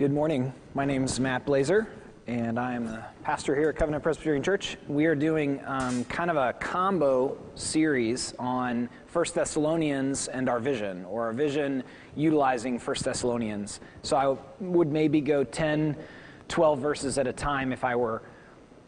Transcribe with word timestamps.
Good 0.00 0.12
morning. 0.12 0.54
My 0.72 0.86
name 0.86 1.04
is 1.04 1.20
Matt 1.20 1.44
Blazer, 1.44 1.86
and 2.26 2.58
I 2.58 2.72
am 2.72 2.86
the 2.86 3.04
pastor 3.22 3.54
here 3.54 3.68
at 3.68 3.76
Covenant 3.76 4.02
Presbyterian 4.02 4.42
Church. 4.42 4.78
We 4.88 5.04
are 5.04 5.14
doing 5.14 5.60
um, 5.66 6.06
kind 6.06 6.30
of 6.30 6.38
a 6.38 6.54
combo 6.54 7.36
series 7.54 8.32
on 8.38 8.88
1 9.12 9.24
Thessalonians 9.34 10.28
and 10.28 10.48
our 10.48 10.58
vision, 10.58 11.04
or 11.04 11.26
our 11.26 11.34
vision 11.34 11.84
utilizing 12.16 12.78
1 12.78 12.96
Thessalonians. 13.02 13.80
So 14.00 14.16
I 14.16 14.38
would 14.64 14.90
maybe 14.90 15.20
go 15.20 15.44
10, 15.44 15.94
12 16.48 16.78
verses 16.78 17.18
at 17.18 17.26
a 17.26 17.32
time 17.34 17.70
if 17.70 17.84
I 17.84 17.94
were 17.94 18.22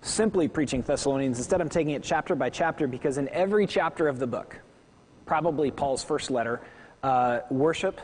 simply 0.01 0.49
preaching 0.49 0.81
Thessalonians. 0.81 1.37
Instead, 1.37 1.61
I'm 1.61 1.69
taking 1.69 1.93
it 1.93 2.03
chapter 2.03 2.35
by 2.35 2.49
chapter 2.49 2.87
because 2.87 3.19
in 3.19 3.29
every 3.29 3.67
chapter 3.67 4.09
of 4.09 4.19
the 4.19 4.27
book, 4.27 4.59
probably 5.27 5.71
Paul's 5.71 6.03
first 6.03 6.31
letter, 6.31 6.63
uh, 7.03 7.41
worship 7.51 8.01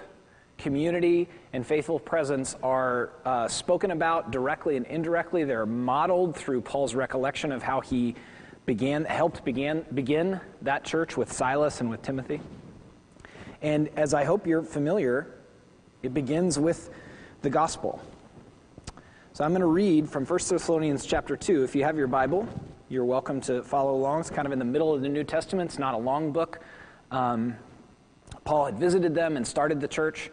community 0.59 1.29
and 1.53 1.65
faithful 1.67 1.99
presence 1.99 2.57
are 2.63 3.13
uh, 3.25 3.49
spoken 3.49 3.93
about 3.93 4.31
directly 4.31 4.77
and 4.77 4.85
indirectly. 4.87 5.45
They're 5.45 5.67
modeled 5.67 6.37
through 6.37 6.61
Paul's 6.63 6.95
recollection 6.95 7.53
of 7.53 7.63
how 7.63 7.81
he 7.81 8.17
began, 8.67 9.05
helped 9.07 9.45
began, 9.45 9.87
begin 9.95 10.41
that 10.63 10.85
church 10.85 11.17
with 11.17 11.33
Silas 11.33 11.81
and 11.81 11.89
with 11.89 12.03
Timothy. 12.03 12.41
And 13.63 13.89
as 13.97 14.13
I 14.13 14.25
hope 14.25 14.47
you're 14.47 14.63
familiar, 14.63 15.35
it 16.03 16.13
begins 16.13 16.59
with 16.59 16.91
the 17.43 17.51
gospel. 17.51 18.01
So 19.33 19.45
I'm 19.45 19.53
going 19.53 19.61
to 19.61 19.67
read 19.67 20.09
from 20.09 20.27
1 20.27 20.39
Thessalonians 20.49 21.07
chapter 21.07 21.37
2. 21.37 21.63
If 21.63 21.75
you 21.75 21.85
have 21.85 21.97
your 21.97 22.09
Bible, 22.09 22.49
you're 22.89 23.05
welcome 23.05 23.41
to 23.43 23.63
follow 23.63 23.95
along. 23.95 24.21
It's 24.21 24.31
kind 24.31 24.47
of 24.47 24.53
in 24.53 24.59
the 24.59 24.65
middle 24.65 24.93
of 24.93 25.01
the 25.01 25.09
New 25.09 25.25
Testament. 25.25 25.71
It's 25.71 25.79
not 25.79 25.95
a 25.95 25.99
long 25.99 26.33
book. 26.33 26.61
Um, 27.11 27.57
Paul 28.45 28.67
had 28.67 28.79
visited 28.79 29.15
them 29.15 29.37
and 29.37 29.47
started 29.47 29.81
the 29.81 29.89
church. 29.89 30.31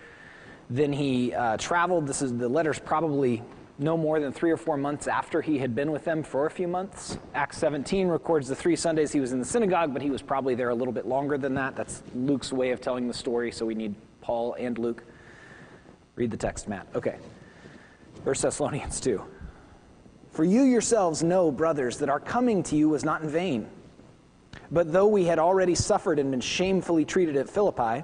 Then 0.69 0.91
he 0.93 1.33
uh, 1.33 1.57
traveled. 1.57 2.07
This 2.07 2.21
is 2.21 2.35
the 2.37 2.49
letter's 2.49 2.79
probably 2.79 3.43
no 3.77 3.97
more 3.97 4.19
than 4.19 4.31
three 4.31 4.51
or 4.51 4.57
four 4.57 4.77
months 4.77 5.07
after 5.07 5.41
he 5.41 5.57
had 5.57 5.75
been 5.75 5.91
with 5.91 6.05
them 6.05 6.23
for 6.23 6.45
a 6.45 6.49
few 6.49 6.67
months. 6.67 7.17
Acts 7.33 7.57
17 7.57 8.07
records 8.07 8.47
the 8.47 8.55
three 8.55 8.75
Sundays 8.75 9.11
he 9.11 9.19
was 9.19 9.33
in 9.33 9.39
the 9.39 9.45
synagogue, 9.45 9.93
but 9.93 10.01
he 10.01 10.09
was 10.09 10.21
probably 10.21 10.55
there 10.55 10.69
a 10.69 10.75
little 10.75 10.93
bit 10.93 11.05
longer 11.05 11.37
than 11.37 11.53
that. 11.55 11.75
That's 11.75 12.01
Luke's 12.13 12.53
way 12.53 12.71
of 12.71 12.79
telling 12.79 13.07
the 13.07 13.13
story, 13.13 13.51
so 13.51 13.65
we 13.65 13.75
need 13.75 13.95
Paul 14.21 14.55
and 14.57 14.77
Luke. 14.77 15.03
Read 16.15 16.31
the 16.31 16.37
text, 16.37 16.67
Matt. 16.69 16.87
Okay. 16.95 17.17
1 18.23 18.35
Thessalonians 18.41 18.99
2. 19.01 19.21
For 20.31 20.43
you 20.43 20.63
yourselves 20.63 21.21
know, 21.21 21.51
brothers, 21.51 21.97
that 21.97 22.09
our 22.09 22.19
coming 22.19 22.63
to 22.63 22.75
you 22.75 22.89
was 22.89 23.03
not 23.03 23.21
in 23.21 23.29
vain. 23.29 23.67
But 24.71 24.91
though 24.91 25.07
we 25.07 25.25
had 25.25 25.37
already 25.37 25.75
suffered 25.75 26.17
and 26.17 26.31
been 26.31 26.41
shamefully 26.41 27.05
treated 27.05 27.35
at 27.35 27.49
Philippi, 27.49 28.03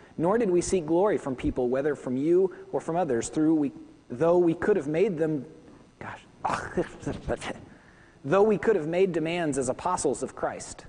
Nor 0.17 0.37
did 0.37 0.49
we 0.49 0.61
seek 0.61 0.85
glory 0.85 1.17
from 1.17 1.35
people, 1.35 1.69
whether 1.69 1.95
from 1.95 2.17
you 2.17 2.53
or 2.71 2.81
from 2.81 2.95
others, 2.95 3.29
through 3.29 3.55
we, 3.55 3.71
though 4.09 4.37
we 4.37 4.53
could 4.53 4.75
have 4.75 4.87
made 4.87 5.17
them, 5.17 5.45
gosh, 5.99 6.21
though 8.25 8.43
we 8.43 8.57
could 8.57 8.75
have 8.75 8.87
made 8.87 9.11
demands 9.11 9.57
as 9.57 9.69
apostles 9.69 10.23
of 10.23 10.35
Christ. 10.35 10.85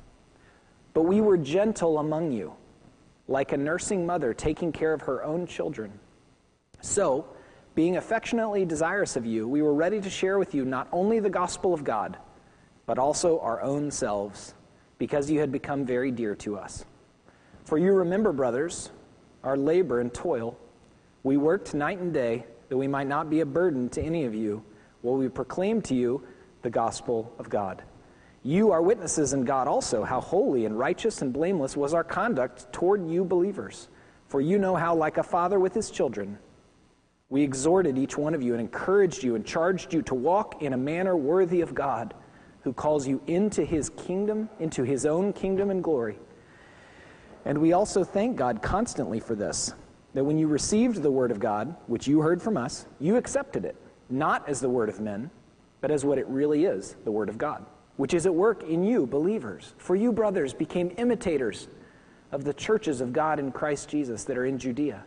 But 0.94 1.02
we 1.02 1.20
were 1.20 1.38
gentle 1.38 1.98
among 1.98 2.32
you, 2.32 2.54
like 3.28 3.52
a 3.52 3.56
nursing 3.56 4.04
mother 4.04 4.34
taking 4.34 4.72
care 4.72 4.92
of 4.92 5.02
her 5.02 5.24
own 5.24 5.46
children. 5.46 5.92
So, 6.80 7.27
being 7.74 7.96
affectionately 7.96 8.66
desirous 8.66 9.16
of 9.16 9.24
you, 9.24 9.48
we 9.48 9.62
were 9.62 9.72
ready 9.72 10.00
to 10.00 10.11
share 10.11 10.38
with 10.38 10.55
you 10.55 10.64
not 10.64 10.88
only 10.92 11.20
the 11.20 11.30
gospel 11.30 11.72
of 11.72 11.84
God, 11.84 12.18
but 12.84 12.98
also 12.98 13.40
our 13.40 13.62
own 13.62 13.90
selves, 13.90 14.55
because 14.98 15.30
you 15.30 15.40
had 15.40 15.50
become 15.50 15.86
very 15.86 16.11
dear 16.11 16.34
to 16.36 16.58
us. 16.58 16.84
For 17.64 17.78
you 17.78 17.92
remember, 17.92 18.32
brothers, 18.32 18.90
our 19.45 19.57
labor 19.57 20.01
and 20.01 20.13
toil. 20.13 20.57
We 21.23 21.36
worked 21.36 21.75
night 21.75 21.98
and 21.98 22.13
day 22.13 22.47
that 22.69 22.77
we 22.77 22.89
might 22.89 23.07
not 23.07 23.30
be 23.30 23.41
a 23.41 23.47
burden 23.47 23.89
to 23.91 24.03
any 24.03 24.25
of 24.25 24.35
you 24.35 24.63
while 25.03 25.17
we 25.17 25.29
proclaim 25.29 25.83
to 25.83 25.95
you 25.95 26.23
the 26.63 26.70
gospel 26.70 27.33
of 27.39 27.51
God. 27.51 27.83
You 28.45 28.73
are 28.73 28.83
witnesses 28.83 29.35
in 29.35 29.45
God 29.45 29.69
also 29.69 30.03
how 30.03 30.20
holy 30.20 30.64
and 30.64 30.79
righteous 30.79 31.23
and 31.23 31.33
blameless 31.33 31.77
was 31.77 31.95
our 31.95 32.03
conduct 32.03 32.73
toward 32.73 33.08
you 33.08 33.25
believers. 33.25 33.89
For 34.27 34.41
you 34.41 34.58
know 34.58 34.75
how, 34.75 34.95
like 34.95 35.19
a 35.19 35.23
father 35.23 35.61
with 35.61 35.74
his 35.74 35.91
children, 35.91 36.39
we 37.29 37.42
exhorted 37.42 37.98
each 37.98 38.19
one 38.19 38.35
of 38.35 38.42
you 38.42 38.53
and 38.53 38.61
encouraged 38.61 39.23
you 39.23 39.36
and 39.36 39.47
charged 39.47 39.92
you 39.95 40.03
to 40.03 40.14
walk 40.14 40.63
in 40.63 40.73
a 40.73 40.77
manner 40.77 41.17
worthy 41.17 41.61
of 41.61 41.74
God, 41.74 42.14
who 42.63 42.73
calls 42.73 43.07
you 43.07 43.20
into 43.27 43.64
his 43.64 43.91
kingdom, 43.91 44.48
into 44.59 44.83
his 44.83 45.07
own 45.07 45.33
kingdom 45.33 45.70
and 45.70 45.83
glory. 45.83 46.19
And 47.45 47.58
we 47.58 47.73
also 47.73 48.05
thank 48.05 48.36
God 48.36 48.63
constantly 48.63 49.20
for 49.20 49.35
this 49.35 49.75
that 50.14 50.25
when 50.25 50.39
you 50.39 50.47
received 50.47 51.03
the 51.03 51.11
word 51.11 51.30
of 51.30 51.41
God, 51.41 51.75
which 51.86 52.07
you 52.07 52.20
heard 52.20 52.42
from 52.42 52.57
us, 52.57 52.86
you 53.01 53.17
accepted 53.17 53.64
it, 53.64 53.77
not 54.11 54.47
as 54.47 54.61
the 54.61 54.69
word 54.69 54.91
of 54.91 55.01
men, 55.01 55.30
but 55.80 55.91
as 55.91 56.05
what 56.05 56.19
it 56.19 56.27
really 56.27 56.64
is 56.64 56.97
the 57.05 57.11
word 57.11 57.29
of 57.29 57.39
God, 57.39 57.64
which 57.97 58.13
is 58.13 58.27
at 58.27 58.35
work 58.35 58.63
in 58.63 58.85
you, 58.85 59.07
believers. 59.07 59.75
For 59.79 59.97
you, 59.97 60.13
brothers, 60.13 60.53
became 60.53 60.92
imitators 60.98 61.69
of 62.30 62.45
the 62.45 62.53
churches 62.53 63.01
of 63.01 63.13
God 63.13 63.39
in 63.39 63.53
Christ 63.53 63.89
Jesus 63.89 64.24
that 64.24 64.36
are 64.36 64.45
in 64.45 64.59
Judea. 64.59 65.05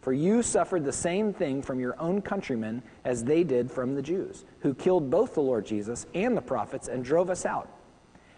For 0.00 0.12
you 0.12 0.42
suffered 0.42 0.84
the 0.84 0.92
same 0.92 1.34
thing 1.34 1.60
from 1.60 1.78
your 1.80 2.00
own 2.00 2.22
countrymen 2.22 2.82
as 3.04 3.24
they 3.24 3.44
did 3.44 3.70
from 3.70 3.94
the 3.94 4.02
Jews, 4.02 4.44
who 4.60 4.72
killed 4.72 5.10
both 5.10 5.34
the 5.34 5.42
Lord 5.42 5.66
Jesus 5.66 6.06
and 6.14 6.36
the 6.36 6.42
prophets 6.42 6.88
and 6.88 7.04
drove 7.04 7.28
us 7.30 7.44
out 7.44 7.68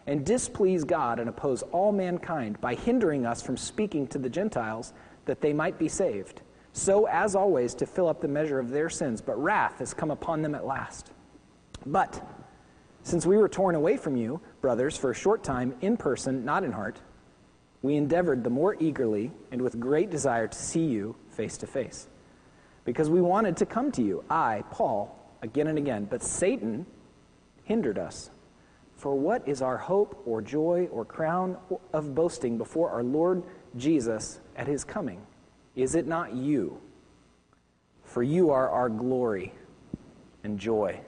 and 0.07 0.25
displease 0.25 0.85
God 0.85 1.19
and 1.19 1.29
oppose 1.29 1.63
all 1.73 1.93
mankind 1.93 2.61
by 2.61 2.75
hindering 2.75 3.27
us 3.27 3.43
from 3.43 3.57
speaking 3.57 4.07
to 4.09 4.19
the 4.19 4.29
Gentiles 4.29 4.93
that 5.27 5.41
they 5.41 5.53
might 5.53 5.79
be 5.79 5.89
saved. 5.89 6.43
So, 6.73 7.07
as 7.07 7.35
always, 7.35 7.75
to 7.75 7.87
fill 7.87 8.09
up 8.09 8.21
the 8.21 8.29
measure 8.29 8.59
of 8.59 8.71
their 8.71 8.89
sins, 8.89 9.21
but 9.21 9.41
wrath 9.41 9.79
has 9.79 9.93
come 9.93 10.11
upon 10.11 10.43
them 10.43 10.55
at 10.55 10.67
last. 10.67 11.11
But, 11.85 12.25
since 13.03 13.27
we 13.27 13.37
were 13.37 13.49
torn 13.49 13.75
away 13.75 13.97
from 13.97 14.17
you, 14.17 14.41
brothers, 14.61 14.97
for 14.97 15.11
a 15.11 15.15
short 15.15 15.43
time, 15.43 15.75
in 15.81 15.97
person, 15.97 16.45
not 16.45 16.65
in 16.65 16.73
heart, 16.73 17.01
we 17.83 17.97
endeavored 17.97 18.45
the 18.45 18.51
more 18.51 18.77
eagerly 18.79 19.33
and 19.51 19.61
with 19.63 19.81
great 19.81 20.11
desire 20.11 20.47
to 20.47 20.59
see 20.59 20.85
you 20.85 21.17
face 21.31 21.57
to 21.59 21.67
face. 21.67 22.09
Because 22.85 23.09
we 23.09 23.21
wanted 23.21 23.57
to 23.59 23.67
come 23.67 23.91
to 23.93 24.03
you, 24.03 24.25
I, 24.29 24.65
Paul, 24.71 25.17
again 25.43 25.67
and 25.67 25.79
again, 25.79 26.05
but 26.05 26.23
Satan 26.23 26.87
hindered 27.65 27.99
us. 27.99 28.31
For 29.01 29.15
what 29.15 29.49
is 29.49 29.63
our 29.63 29.79
hope 29.79 30.21
or 30.27 30.43
joy 30.43 30.87
or 30.93 31.07
crown 31.07 31.57
of 31.95 32.15
boasting 32.15 32.59
before 32.59 32.91
our 32.91 33.03
Lord 33.03 33.43
Jesus 33.79 34.41
at 34.57 34.67
his 34.67 34.85
coming? 34.85 35.23
Is 35.75 35.95
it 35.95 36.07
not 36.07 36.35
you? 36.35 36.79
For 38.05 38.23
you 38.23 38.51
are 38.51 38.69
our 38.69 38.91
glory 38.91 39.55
and 40.45 40.59
joy. 40.59 41.01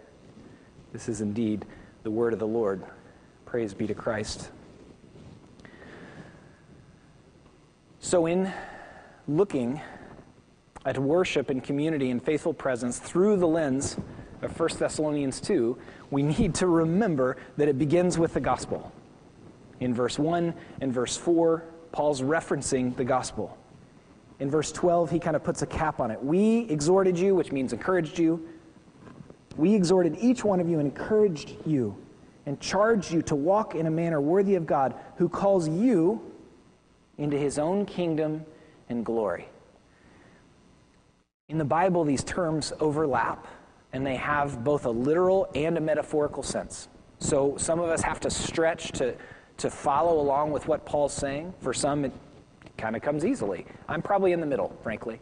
This 0.95 1.07
is 1.07 1.21
indeed 1.21 1.67
the 2.03 2.11
word 2.11 2.33
of 2.33 2.39
the 2.39 2.47
Lord. 2.47 2.83
Praise 3.45 3.75
be 3.75 3.87
to 3.87 3.95
Christ. 3.95 4.49
So, 8.01 8.25
in 8.25 8.51
looking 9.29 9.83
at 10.87 10.99
worship 10.99 11.51
and 11.51 11.63
community 11.63 12.11
and 12.11 12.25
faithful 12.25 12.55
presence 12.55 12.99
through 12.99 13.37
the 13.37 13.47
lens 13.47 13.99
of 14.41 14.59
1 14.59 14.71
Thessalonians 14.79 15.43
2, 15.43 15.77
we 16.13 16.23
need 16.23 16.55
to 16.57 16.67
remember 16.67 17.39
that 17.57 17.69
it 17.69 17.79
begins 17.79 18.19
with 18.19 18.35
the 18.35 18.41
gospel. 18.41 18.93
In 19.81 19.95
verse 19.95 20.19
1 20.19 20.53
and 20.83 20.93
verse 20.93 21.17
4, 21.17 21.65
Paul's 21.91 22.21
referencing 22.21 22.95
the 22.95 23.03
gospel. 23.03 23.57
In 24.39 24.51
verse 24.51 24.71
12, 24.73 25.11
he 25.11 25.19
kind 25.19 25.35
of 25.35 25.43
puts 25.43 25.63
a 25.63 25.67
cap 25.67 26.01
on 26.01 26.11
it. 26.11 26.23
We 26.23 26.69
exhorted 26.69 27.19
you, 27.19 27.35
which 27.35 27.51
means 27.51 27.73
encouraged 27.73 28.19
you. 28.19 28.47
We 29.57 29.75
exhorted 29.75 30.19
each 30.21 30.45
one 30.45 30.61
of 30.61 30.69
you 30.69 30.79
and 30.81 30.87
encouraged 30.87 31.57
you 31.65 31.97
and 32.45 32.61
charged 32.61 33.11
you 33.11 33.23
to 33.23 33.35
walk 33.35 33.75
in 33.75 33.87
a 33.87 33.91
manner 33.91 34.21
worthy 34.21 34.57
of 34.57 34.67
God, 34.67 34.95
who 35.17 35.31
calls 35.31 35.67
you 35.67 36.21
into 37.17 37.39
his 37.39 37.59
own 37.59 37.87
kingdom 37.87 38.45
and 38.91 39.05
glory. 39.05 39.49
In 41.49 41.57
the 41.57 41.65
Bible, 41.65 42.05
these 42.05 42.25
terms 42.25 42.73
overlap 42.81 43.47
and 43.93 44.07
they 44.07 44.17
have 44.17 44.65
both 44.65 44.87
a 44.87 44.91
literal 44.91 45.49
and 45.55 45.77
a 45.77 45.81
metaphorical 45.81 46.43
sense. 46.43 46.89
So 47.19 47.57
some 47.57 47.79
of 47.79 47.91
us 47.91 48.03
have 48.03 48.21
to 48.21 48.31
stretch 48.31 48.93
to, 48.93 49.15
to 49.59 49.71
follow 49.71 50.21
along 50.21 50.51
with 50.51 50.67
what 50.67 50.85
Paul's 50.85 51.13
saying. 51.13 51.55
For 51.61 51.73
some, 51.73 52.05
it 52.05 52.13
kind 52.77 52.97
of 52.97 53.03
comes 53.03 53.25
easily. 53.25 53.67
I'm 53.89 54.03
probably 54.03 54.33
in 54.33 54.41
the 54.41 54.47
middle, 54.47 54.77
frankly. 54.83 55.21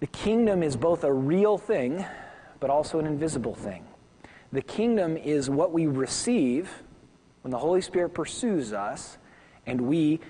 The 0.00 0.06
kingdom 0.08 0.62
is 0.62 0.76
both 0.76 1.04
a 1.04 1.12
real 1.12 1.58
thing, 1.58 2.04
but 2.60 2.70
also 2.70 2.98
an 2.98 3.06
invisible 3.06 3.54
thing. 3.54 3.84
The 4.52 4.62
kingdom 4.62 5.16
is 5.16 5.48
what 5.48 5.72
we 5.72 5.86
receive 5.86 6.70
when 7.42 7.50
the 7.50 7.58
Holy 7.58 7.80
Spirit 7.80 8.10
pursues 8.10 8.72
us 8.72 9.18
and 9.66 9.80
we, 9.80 10.20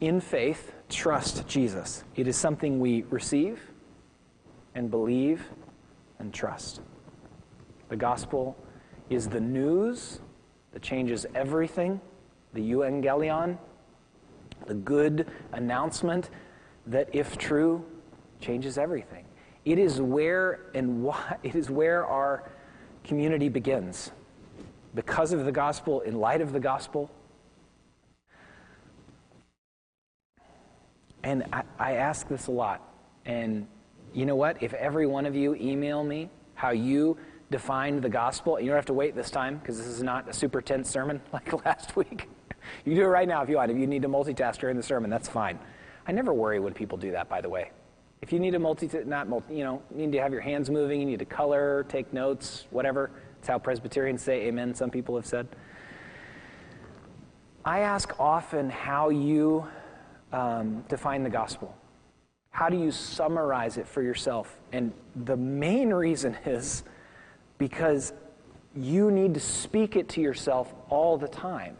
in 0.00 0.20
faith, 0.20 0.72
trust 0.88 1.46
Jesus. 1.46 2.04
It 2.16 2.28
is 2.28 2.36
something 2.36 2.80
we 2.80 3.02
receive 3.10 3.60
and 4.74 4.90
believe 4.90 5.42
and 6.18 6.32
trust. 6.32 6.80
The 7.88 7.96
gospel 7.96 8.56
is 9.10 9.28
the 9.28 9.40
news 9.40 10.20
that 10.72 10.82
changes 10.82 11.26
everything, 11.34 12.00
the 12.52 12.60
euangelion, 12.60 13.58
the 14.66 14.74
good 14.74 15.28
announcement 15.52 16.30
that, 16.86 17.08
if 17.12 17.36
true, 17.36 17.84
changes 18.40 18.78
everything. 18.78 19.24
It 19.64 19.78
is 19.78 20.00
where 20.00 20.60
and 20.74 21.02
why, 21.02 21.36
it 21.42 21.54
is 21.54 21.70
where 21.70 22.06
our 22.06 22.50
community 23.04 23.48
begins. 23.48 24.10
Because 24.94 25.32
of 25.32 25.44
the 25.44 25.52
gospel, 25.52 26.00
in 26.02 26.14
light 26.14 26.40
of 26.40 26.52
the 26.52 26.60
gospel. 26.60 27.10
And 31.22 31.44
I, 31.52 31.62
I 31.78 31.92
ask 31.92 32.28
this 32.28 32.46
a 32.46 32.52
lot. 32.52 32.80
And 33.24 33.66
you 34.12 34.26
know 34.26 34.36
what? 34.36 34.62
If 34.62 34.72
every 34.74 35.06
one 35.06 35.26
of 35.26 35.34
you 35.34 35.54
email 35.56 36.04
me 36.04 36.30
how 36.54 36.70
you 36.70 37.16
defined 37.54 38.02
the 38.02 38.08
gospel, 38.08 38.58
you 38.58 38.66
don't 38.66 38.74
have 38.74 38.84
to 38.86 38.92
wait 38.92 39.14
this 39.14 39.30
time 39.30 39.58
because 39.58 39.78
this 39.78 39.86
is 39.86 40.02
not 40.02 40.28
a 40.28 40.32
super 40.32 40.60
tense 40.60 40.90
sermon 40.90 41.22
like 41.32 41.64
last 41.64 41.94
week. 41.94 42.28
you 42.84 42.96
do 42.96 43.02
it 43.02 43.06
right 43.06 43.28
now 43.28 43.44
if 43.44 43.48
you 43.48 43.54
want. 43.54 43.70
If 43.70 43.78
you 43.78 43.86
need 43.86 44.02
to 44.02 44.08
multitask 44.08 44.58
during 44.58 44.76
the 44.76 44.82
sermon, 44.82 45.08
that's 45.08 45.28
fine. 45.28 45.56
I 46.04 46.10
never 46.10 46.34
worry 46.34 46.58
when 46.58 46.74
people 46.74 46.98
do 46.98 47.12
that, 47.12 47.28
by 47.28 47.40
the 47.40 47.48
way. 47.48 47.70
If 48.22 48.32
you 48.32 48.40
need 48.40 48.50
to 48.50 48.58
multi, 48.58 48.90
not 49.06 49.28
multi, 49.28 49.54
you 49.54 49.62
know, 49.62 49.80
need 49.94 50.10
to 50.10 50.20
have 50.20 50.32
your 50.32 50.40
hands 50.40 50.68
moving, 50.68 50.98
you 50.98 51.06
need 51.06 51.20
to 51.20 51.24
color, 51.24 51.86
take 51.88 52.12
notes, 52.12 52.66
whatever. 52.70 53.12
That's 53.36 53.46
how 53.46 53.60
Presbyterians 53.60 54.20
say 54.20 54.46
amen, 54.48 54.74
some 54.74 54.90
people 54.90 55.14
have 55.14 55.26
said. 55.26 55.46
I 57.64 57.80
ask 57.80 58.18
often 58.18 58.68
how 58.68 59.10
you 59.10 59.64
um, 60.32 60.84
define 60.88 61.22
the 61.22 61.30
gospel. 61.30 61.72
How 62.50 62.68
do 62.68 62.76
you 62.76 62.90
summarize 62.90 63.76
it 63.76 63.86
for 63.86 64.02
yourself? 64.02 64.58
And 64.72 64.92
the 65.14 65.36
main 65.36 65.90
reason 65.94 66.36
is 66.46 66.82
because 67.58 68.12
you 68.76 69.10
need 69.10 69.34
to 69.34 69.40
speak 69.40 69.96
it 69.96 70.08
to 70.10 70.20
yourself 70.20 70.74
all 70.88 71.16
the 71.16 71.28
time. 71.28 71.76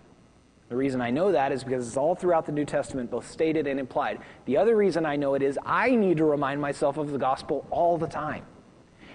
The 0.68 0.76
reason 0.76 1.00
I 1.00 1.10
know 1.10 1.32
that 1.32 1.52
is 1.52 1.62
because 1.62 1.86
it's 1.86 1.96
all 1.96 2.14
throughout 2.14 2.46
the 2.46 2.52
New 2.52 2.64
Testament, 2.64 3.10
both 3.10 3.30
stated 3.30 3.66
and 3.66 3.78
implied. 3.78 4.20
The 4.46 4.56
other 4.56 4.76
reason 4.76 5.04
I 5.04 5.16
know 5.16 5.34
it 5.34 5.42
is 5.42 5.58
I 5.64 5.94
need 5.94 6.16
to 6.16 6.24
remind 6.24 6.60
myself 6.60 6.96
of 6.96 7.10
the 7.10 7.18
gospel 7.18 7.66
all 7.70 7.98
the 7.98 8.06
time. 8.06 8.44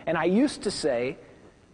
And 0.06 0.18
I 0.18 0.26
used 0.26 0.64
to 0.64 0.72
say, 0.72 1.18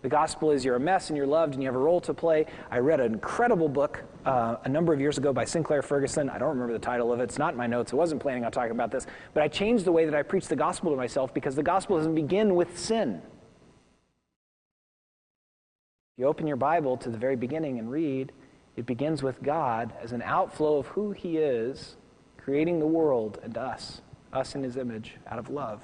the 0.01 0.09
gospel 0.09 0.51
is 0.51 0.63
you're 0.63 0.75
a 0.75 0.79
mess 0.79 1.09
and 1.09 1.17
you're 1.17 1.25
loved 1.25 1.55
and 1.55 1.63
you 1.63 1.67
have 1.67 1.75
a 1.75 1.79
role 1.79 1.99
to 2.01 2.13
play. 2.13 2.45
I 2.69 2.77
read 2.77 2.99
an 2.99 3.13
incredible 3.13 3.67
book 3.67 4.03
uh, 4.23 4.57
a 4.63 4.69
number 4.69 4.93
of 4.93 5.01
years 5.01 5.17
ago 5.17 5.33
by 5.33 5.45
Sinclair 5.45 5.81
Ferguson. 5.81 6.29
I 6.29 6.37
don't 6.37 6.49
remember 6.49 6.73
the 6.73 6.79
title 6.79 7.11
of 7.11 7.19
it. 7.19 7.23
It's 7.23 7.39
not 7.39 7.53
in 7.53 7.57
my 7.57 7.65
notes. 7.65 7.91
I 7.91 7.95
wasn't 7.95 8.21
planning 8.21 8.45
on 8.45 8.51
talking 8.51 8.71
about 8.71 8.91
this. 8.91 9.07
But 9.33 9.41
I 9.41 9.47
changed 9.47 9.83
the 9.83 9.91
way 9.91 10.05
that 10.05 10.13
I 10.13 10.21
preach 10.21 10.47
the 10.47 10.55
gospel 10.55 10.91
to 10.91 10.97
myself 10.97 11.33
because 11.33 11.55
the 11.55 11.63
gospel 11.63 11.97
doesn't 11.97 12.13
begin 12.13 12.53
with 12.53 12.77
sin. 12.77 13.21
You 16.17 16.27
open 16.27 16.47
your 16.47 16.55
Bible 16.55 16.95
to 16.97 17.09
the 17.09 17.17
very 17.17 17.35
beginning 17.35 17.77
and 17.77 17.91
read, 17.91 18.31
it 18.77 18.85
begins 18.85 19.21
with 19.21 19.43
God 19.43 19.93
as 20.01 20.13
an 20.13 20.21
outflow 20.21 20.77
of 20.77 20.87
who 20.87 21.11
He 21.11 21.37
is, 21.37 21.97
creating 22.37 22.79
the 22.79 22.87
world 22.87 23.39
and 23.43 23.57
us, 23.57 24.01
us 24.31 24.55
in 24.55 24.63
His 24.63 24.77
image, 24.77 25.15
out 25.27 25.39
of 25.39 25.49
love. 25.49 25.81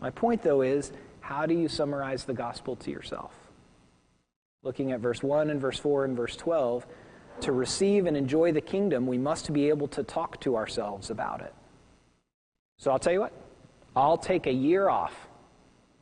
My 0.00 0.08
point, 0.08 0.42
though, 0.42 0.62
is 0.62 0.92
how 1.20 1.44
do 1.44 1.54
you 1.54 1.68
summarize 1.68 2.24
the 2.24 2.32
gospel 2.32 2.76
to 2.76 2.90
yourself? 2.90 3.34
Looking 4.62 4.92
at 4.92 5.00
verse 5.00 5.22
1 5.22 5.50
and 5.50 5.60
verse 5.60 5.78
4 5.78 6.06
and 6.06 6.16
verse 6.16 6.36
12, 6.36 6.86
to 7.42 7.52
receive 7.52 8.06
and 8.06 8.16
enjoy 8.16 8.52
the 8.52 8.60
kingdom, 8.60 9.06
we 9.06 9.18
must 9.18 9.52
be 9.52 9.68
able 9.68 9.88
to 9.88 10.02
talk 10.02 10.40
to 10.40 10.56
ourselves 10.56 11.10
about 11.10 11.42
it. 11.42 11.54
So 12.78 12.90
I'll 12.90 12.98
tell 12.98 13.12
you 13.12 13.20
what, 13.20 13.32
I'll 13.94 14.18
take 14.18 14.46
a 14.46 14.52
year 14.52 14.88
off 14.88 15.28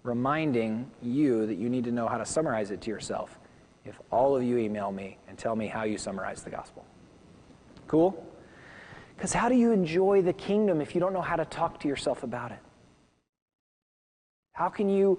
reminding 0.02 0.90
you 1.02 1.46
that 1.46 1.56
you 1.56 1.68
need 1.68 1.84
to 1.84 1.92
know 1.92 2.08
how 2.08 2.18
to 2.18 2.26
summarize 2.26 2.70
it 2.70 2.80
to 2.82 2.90
yourself 2.90 3.38
if 3.84 3.98
all 4.10 4.36
of 4.36 4.42
you 4.42 4.58
email 4.58 4.92
me 4.92 5.18
and 5.28 5.38
tell 5.38 5.56
me 5.56 5.66
how 5.66 5.84
you 5.84 5.98
summarize 5.98 6.42
the 6.42 6.50
gospel. 6.50 6.84
Cool? 7.86 8.24
Because 9.16 9.32
how 9.32 9.48
do 9.48 9.56
you 9.56 9.72
enjoy 9.72 10.22
the 10.22 10.32
kingdom 10.32 10.80
if 10.80 10.94
you 10.94 11.00
don't 11.00 11.12
know 11.12 11.22
how 11.22 11.36
to 11.36 11.44
talk 11.44 11.80
to 11.80 11.88
yourself 11.88 12.22
about 12.22 12.52
it? 12.52 12.58
How 14.52 14.68
can 14.68 14.88
you 14.88 15.18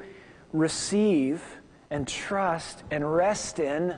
receive 0.54 1.44
and 1.90 2.08
trust 2.08 2.84
and 2.92 3.14
rest 3.14 3.60
in 3.60 3.96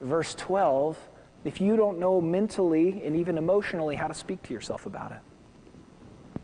verse 0.00 0.34
12 0.34 0.98
if 1.44 1.60
you 1.60 1.76
don't 1.76 1.98
know 1.98 2.20
mentally 2.20 3.02
and 3.04 3.16
even 3.16 3.38
emotionally 3.38 3.96
how 3.96 4.06
to 4.06 4.14
speak 4.14 4.42
to 4.42 4.54
yourself 4.54 4.86
about 4.86 5.12
it? 5.12 6.40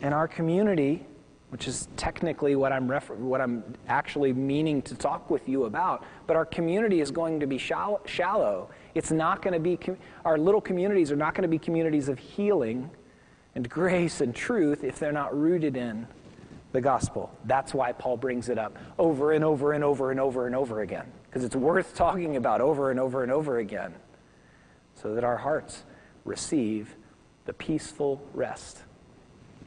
And 0.00 0.12
our 0.14 0.26
community 0.26 1.06
which 1.50 1.66
is 1.68 1.88
technically 1.96 2.56
what 2.56 2.72
I'm, 2.72 2.90
refer- 2.90 3.14
what 3.14 3.40
I'm 3.40 3.62
actually 3.88 4.32
meaning 4.32 4.82
to 4.82 4.94
talk 4.94 5.30
with 5.30 5.48
you 5.48 5.64
about. 5.64 6.04
But 6.26 6.36
our 6.36 6.46
community 6.46 7.00
is 7.00 7.10
going 7.10 7.40
to 7.40 7.46
be 7.46 7.58
shallow. 7.58 8.00
shallow. 8.06 8.70
It's 8.94 9.10
not 9.10 9.42
going 9.42 9.54
to 9.54 9.60
be, 9.60 9.76
com- 9.76 9.98
our 10.24 10.38
little 10.38 10.60
communities 10.60 11.10
are 11.10 11.16
not 11.16 11.34
going 11.34 11.42
to 11.42 11.48
be 11.48 11.58
communities 11.58 12.08
of 12.08 12.18
healing 12.18 12.88
and 13.54 13.68
grace 13.68 14.20
and 14.20 14.34
truth 14.34 14.84
if 14.84 14.98
they're 14.98 15.12
not 15.12 15.36
rooted 15.36 15.76
in 15.76 16.06
the 16.72 16.80
gospel. 16.80 17.36
That's 17.44 17.74
why 17.74 17.92
Paul 17.92 18.16
brings 18.16 18.48
it 18.48 18.58
up 18.58 18.78
over 18.98 19.32
and 19.32 19.44
over 19.44 19.72
and 19.72 19.82
over 19.82 20.12
and 20.12 20.20
over 20.20 20.46
and 20.46 20.54
over 20.54 20.82
again, 20.82 21.10
because 21.26 21.42
it's 21.42 21.56
worth 21.56 21.96
talking 21.96 22.36
about 22.36 22.60
over 22.60 22.92
and 22.92 23.00
over 23.00 23.24
and 23.24 23.32
over 23.32 23.58
again, 23.58 23.92
so 24.94 25.14
that 25.14 25.24
our 25.24 25.36
hearts 25.36 25.82
receive 26.24 26.94
the 27.44 27.52
peaceful 27.52 28.24
rest 28.34 28.82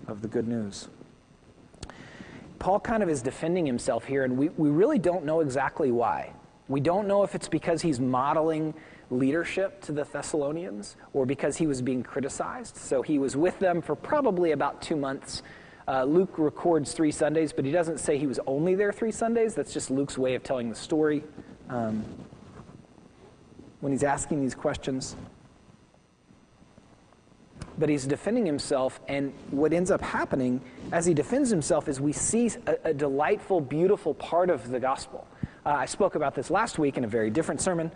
of 0.07 0.21
the 0.21 0.29
good 0.29 0.47
news. 0.47 0.87
Paul 2.63 2.79
kind 2.79 3.03
of 3.03 3.09
is 3.09 3.21
defending 3.21 3.65
himself 3.65 4.05
here, 4.05 4.23
and 4.23 4.37
we, 4.37 4.47
we 4.47 4.69
really 4.69 4.97
don't 4.97 5.25
know 5.25 5.41
exactly 5.41 5.91
why. 5.91 6.31
We 6.69 6.79
don't 6.79 7.09
know 7.09 7.23
if 7.23 7.35
it's 7.35 7.49
because 7.49 7.81
he's 7.81 7.99
modeling 7.99 8.73
leadership 9.11 9.81
to 9.81 9.91
the 9.91 10.05
Thessalonians 10.05 10.95
or 11.11 11.25
because 11.25 11.57
he 11.57 11.67
was 11.67 11.81
being 11.81 12.03
criticized. 12.03 12.77
So 12.77 13.01
he 13.01 13.19
was 13.19 13.35
with 13.35 13.59
them 13.59 13.81
for 13.81 13.97
probably 13.97 14.51
about 14.51 14.81
two 14.81 14.95
months. 14.95 15.43
Uh, 15.89 16.05
Luke 16.05 16.37
records 16.37 16.93
three 16.93 17.11
Sundays, 17.11 17.51
but 17.51 17.65
he 17.65 17.71
doesn't 17.73 17.99
say 17.99 18.17
he 18.17 18.27
was 18.27 18.39
only 18.47 18.75
there 18.75 18.93
three 18.93 19.11
Sundays. 19.11 19.53
That's 19.55 19.73
just 19.73 19.91
Luke's 19.91 20.17
way 20.17 20.33
of 20.33 20.43
telling 20.43 20.69
the 20.69 20.75
story 20.75 21.21
um, 21.67 22.05
when 23.81 23.91
he's 23.91 24.03
asking 24.03 24.39
these 24.39 24.55
questions 24.55 25.17
but 27.77 27.89
he's 27.89 28.05
defending 28.05 28.45
himself. 28.45 28.99
And 29.07 29.33
what 29.51 29.73
ends 29.73 29.91
up 29.91 30.01
happening 30.01 30.61
as 30.91 31.05
he 31.05 31.13
defends 31.13 31.49
himself 31.49 31.87
is 31.87 31.99
we 31.99 32.13
see 32.13 32.51
a, 32.67 32.77
a 32.85 32.93
delightful, 32.93 33.61
beautiful 33.61 34.13
part 34.13 34.49
of 34.49 34.69
the 34.69 34.79
gospel. 34.79 35.27
Uh, 35.65 35.69
I 35.69 35.85
spoke 35.85 36.15
about 36.15 36.35
this 36.35 36.49
last 36.49 36.77
week 36.77 36.97
in 36.97 37.03
a 37.03 37.07
very 37.07 37.29
different 37.29 37.61
sermon 37.61 37.91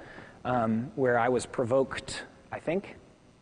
um, 0.45 0.91
where 0.95 1.19
I 1.19 1.29
was 1.29 1.45
provoked, 1.45 2.23
I 2.51 2.59
think, 2.59 2.95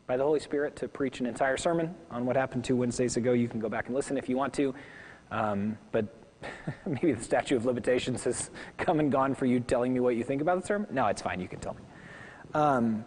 by 0.08 0.18
the 0.18 0.24
Holy 0.24 0.39
Spirit 0.39 0.75
to 0.77 0.88
preach 0.88 1.20
an 1.20 1.25
entire 1.25 1.58
sermon 1.58 1.94
on 2.10 2.25
what 2.25 2.36
happened 2.36 2.63
two 2.63 2.75
Wednesdays 2.75 3.18
ago. 3.18 3.34
You 3.34 3.48
can 3.48 3.60
go 3.60 3.70
back 3.70 3.88
and 3.88 3.96
listen 3.96 4.18
if 4.18 4.30
you 4.30 4.38
want 4.38 4.54
to. 4.56 4.74
Um, 5.32 5.77
but 5.92 6.06
maybe 6.86 7.13
the 7.13 7.24
statute 7.24 7.56
of 7.56 7.65
limitations 7.65 8.24
has 8.24 8.50
come 8.77 9.00
and 9.00 9.12
gone 9.12 9.36
for 9.36 9.46
you 9.46 9.60
telling 9.60 9.94
me 9.94 10.00
what 10.00 10.15
you 10.15 10.24
think 10.24 10.42
about 10.42 10.60
the 10.62 10.68
sermon. 10.68 10.88
No, 10.92 11.08
it's 11.08 11.22
fine. 11.22 11.39
You 11.39 11.48
can 11.48 11.60
tell 11.60 11.74
me. 11.74 11.82
Um, 12.54 13.06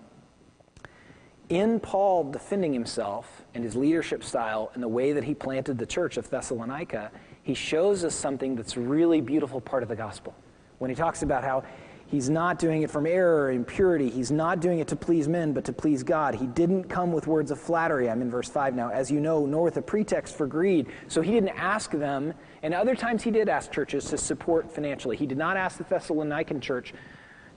in 1.49 1.81
Paul 1.81 2.31
defending 2.31 2.73
himself 2.73 3.45
and 3.55 3.65
his 3.65 3.75
leadership 3.75 4.23
style 4.23 4.71
and 4.75 4.83
the 4.83 4.89
way 4.89 5.13
that 5.13 5.25
he 5.25 5.35
planted 5.35 5.79
the 5.79 5.87
church 5.87 6.17
of 6.17 6.29
Thessalonica, 6.29 7.11
he 7.43 7.55
shows 7.55 8.05
us 8.05 8.15
something 8.15 8.55
that's 8.55 8.77
really 8.77 9.21
beautiful 9.21 9.61
part 9.61 9.83
of 9.83 9.89
the 9.89 9.97
gospel. 9.97 10.35
When 10.79 10.91
he 10.91 10.95
talks 10.95 11.23
about 11.23 11.45
how 11.45 11.65
he's 12.07 12.29
not 12.29 12.59
doing 12.59 12.83
it 12.83 12.91
from 12.91 13.07
error 13.07 13.45
or 13.45 13.51
impurity, 13.51 14.11
he's 14.11 14.31
not 14.31 14.61
doing 14.61 14.81
it 14.81 14.89
to 14.89 14.97
please 14.97 15.27
men, 15.27 15.55
but 15.55 15.65
to 15.65 15.73
please 15.73 16.03
God. 16.03 16.35
He 16.35 16.47
didn't 16.47 16.85
come 16.85 17.13
with 17.13 17.27
words 17.27 17.51
of 17.51 17.59
flattery. 17.59 18.11
I'm 18.11 18.21
in 18.21 18.31
verse 18.31 18.49
5 18.51 18.75
now, 18.75 18.91
as 18.91 19.11
you 19.11 19.19
know, 19.19 19.47
nor 19.47 19.63
with 19.63 19.79
a 19.79 19.83
pretext 19.83 20.37
for 20.37 20.47
greed. 20.47 20.89
So 21.09 21.23
he 21.23 21.33
didn't 21.33 21.59
ask 21.59 21.91
them, 21.91 22.35
and 22.63 22.75
other 22.75 22.95
times 22.95 23.23
he 23.23 23.31
did 23.31 23.49
ask 23.49 23.73
churches 23.73 24.05
to 24.11 24.19
support 24.19 24.71
financially. 24.71 25.17
He 25.17 25.27
did 25.27 25.39
not 25.39 25.57
ask 25.57 25.79
the 25.79 25.85
Thessalonican 25.85 26.61
church 26.61 26.93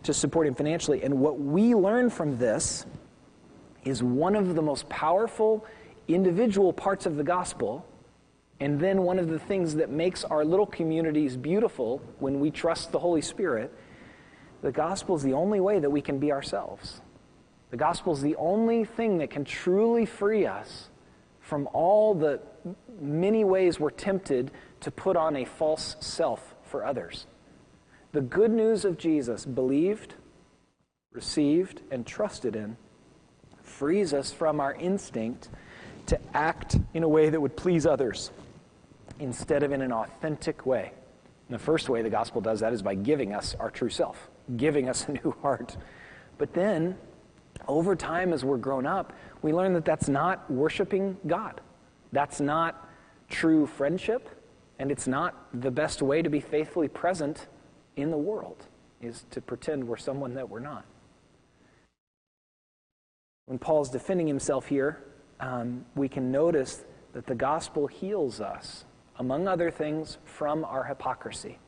to 0.04 0.14
support 0.14 0.48
him 0.48 0.56
financially. 0.56 1.04
And 1.04 1.20
what 1.20 1.40
we 1.40 1.76
learn 1.76 2.10
from 2.10 2.38
this 2.38 2.86
is 3.84 4.04
one 4.04 4.36
of 4.36 4.56
the 4.56 4.62
most 4.62 4.88
powerful 4.90 5.66
individual 6.08 6.74
parts 6.74 7.06
of 7.06 7.16
the 7.16 7.24
gospel, 7.24 7.86
and 8.60 8.80
then 8.80 9.04
one 9.04 9.18
of 9.18 9.30
the 9.30 9.40
things 9.40 9.76
that 9.76 9.90
makes 9.90 10.24
our 10.24 10.46
little 10.46 10.66
communities 10.66 11.38
beautiful 11.38 12.02
when 12.20 12.40
we 12.40 12.52
trust 12.52 12.92
the 12.92 13.00
Holy 13.00 13.22
Spirit. 13.22 13.74
The 14.62 14.72
gospel 14.72 15.16
is 15.16 15.24
the 15.24 15.34
only 15.34 15.60
way 15.60 15.80
that 15.80 15.90
we 15.90 16.02
can 16.02 16.20
be 16.20 16.32
ourselves. 16.32 17.02
The 17.72 17.78
gospel 17.78 18.14
is 18.14 18.22
the 18.22 18.36
only 18.36 18.86
thing 18.86 19.18
that 19.20 19.30
can 19.30 19.46
truly 19.46 20.06
free 20.06 20.46
us 20.46 20.90
from 21.40 21.68
all 21.74 22.14
the 22.14 22.40
many 23.00 23.44
ways 23.44 23.80
we're 23.80 23.90
tempted 23.90 24.52
to 24.82 24.92
put 24.92 25.18
on 25.18 25.36
a 25.36 25.46
false 25.46 25.96
self 26.00 26.54
for 26.64 26.86
others. 26.86 27.26
the 28.12 28.22
good 28.22 28.52
news 28.52 28.86
of 28.86 28.98
Jesus, 28.98 29.46
believed, 29.46 30.16
received, 31.14 31.82
and 31.92 32.06
trusted 32.06 32.56
in, 32.56 32.78
frees 33.82 34.14
us 34.14 34.32
from 34.32 34.60
our 34.60 34.76
instinct 34.76 35.50
to 36.06 36.20
act 36.36 36.78
in 36.94 37.02
a 37.02 37.10
way 37.10 37.32
that 37.32 37.42
would 37.42 37.58
please 37.58 37.88
others 37.88 38.30
instead 39.20 39.64
of 39.64 39.72
in 39.72 39.82
an 39.82 39.92
authentic 39.92 40.68
way. 40.68 40.92
And 41.50 41.56
the 41.56 41.64
first 41.64 41.90
way 41.90 42.04
the 42.04 42.10
gospel 42.12 42.42
does 42.42 42.60
that 42.60 42.74
is 42.74 42.84
by 42.84 42.94
giving 42.94 43.34
us 43.34 43.56
our 43.60 43.72
true 43.72 43.90
self, 43.90 44.30
giving 44.56 44.88
us 44.88 45.08
a 45.08 45.14
new 45.24 45.36
heart. 45.42 45.78
But 46.38 46.54
then, 46.54 46.96
over 47.68 47.96
time, 47.96 48.34
as 48.34 48.46
we're 48.46 48.58
grown 48.58 48.86
up, 48.86 49.14
we 49.42 49.52
learn 49.52 49.74
that 49.74 49.84
that's 49.84 50.08
not 50.08 50.48
worshiping 50.52 51.18
God. 51.26 51.60
That's 52.12 52.40
not 52.40 52.88
true 53.30 53.66
friendship, 53.66 54.30
and 54.78 54.92
it's 54.92 55.08
not 55.08 55.48
the 55.60 55.72
best 55.72 56.04
way 56.04 56.22
to 56.22 56.30
be 56.30 56.40
faithfully 56.40 56.88
present 56.88 57.48
in 57.96 58.12
the 58.12 58.18
world, 58.18 58.64
is 59.02 59.26
to 59.32 59.42
pretend 59.42 59.88
we're 59.88 59.98
someone 59.98 60.36
that 60.36 60.48
we're 60.48 60.60
not. 60.60 60.86
When 63.46 63.60
Paul's 63.60 63.90
defending 63.90 64.28
himself 64.28 64.68
here, 64.68 65.04
um, 65.40 65.86
we 65.96 66.08
can 66.08 66.32
notice 66.32 66.84
that 67.14 67.26
the 67.26 67.36
gospel 67.36 67.88
heals 67.88 68.40
us, 68.40 68.86
among 69.18 69.48
other 69.48 69.70
things, 69.70 70.18
from 70.24 70.64
our 70.64 70.84
hypocrisy. 70.84 71.60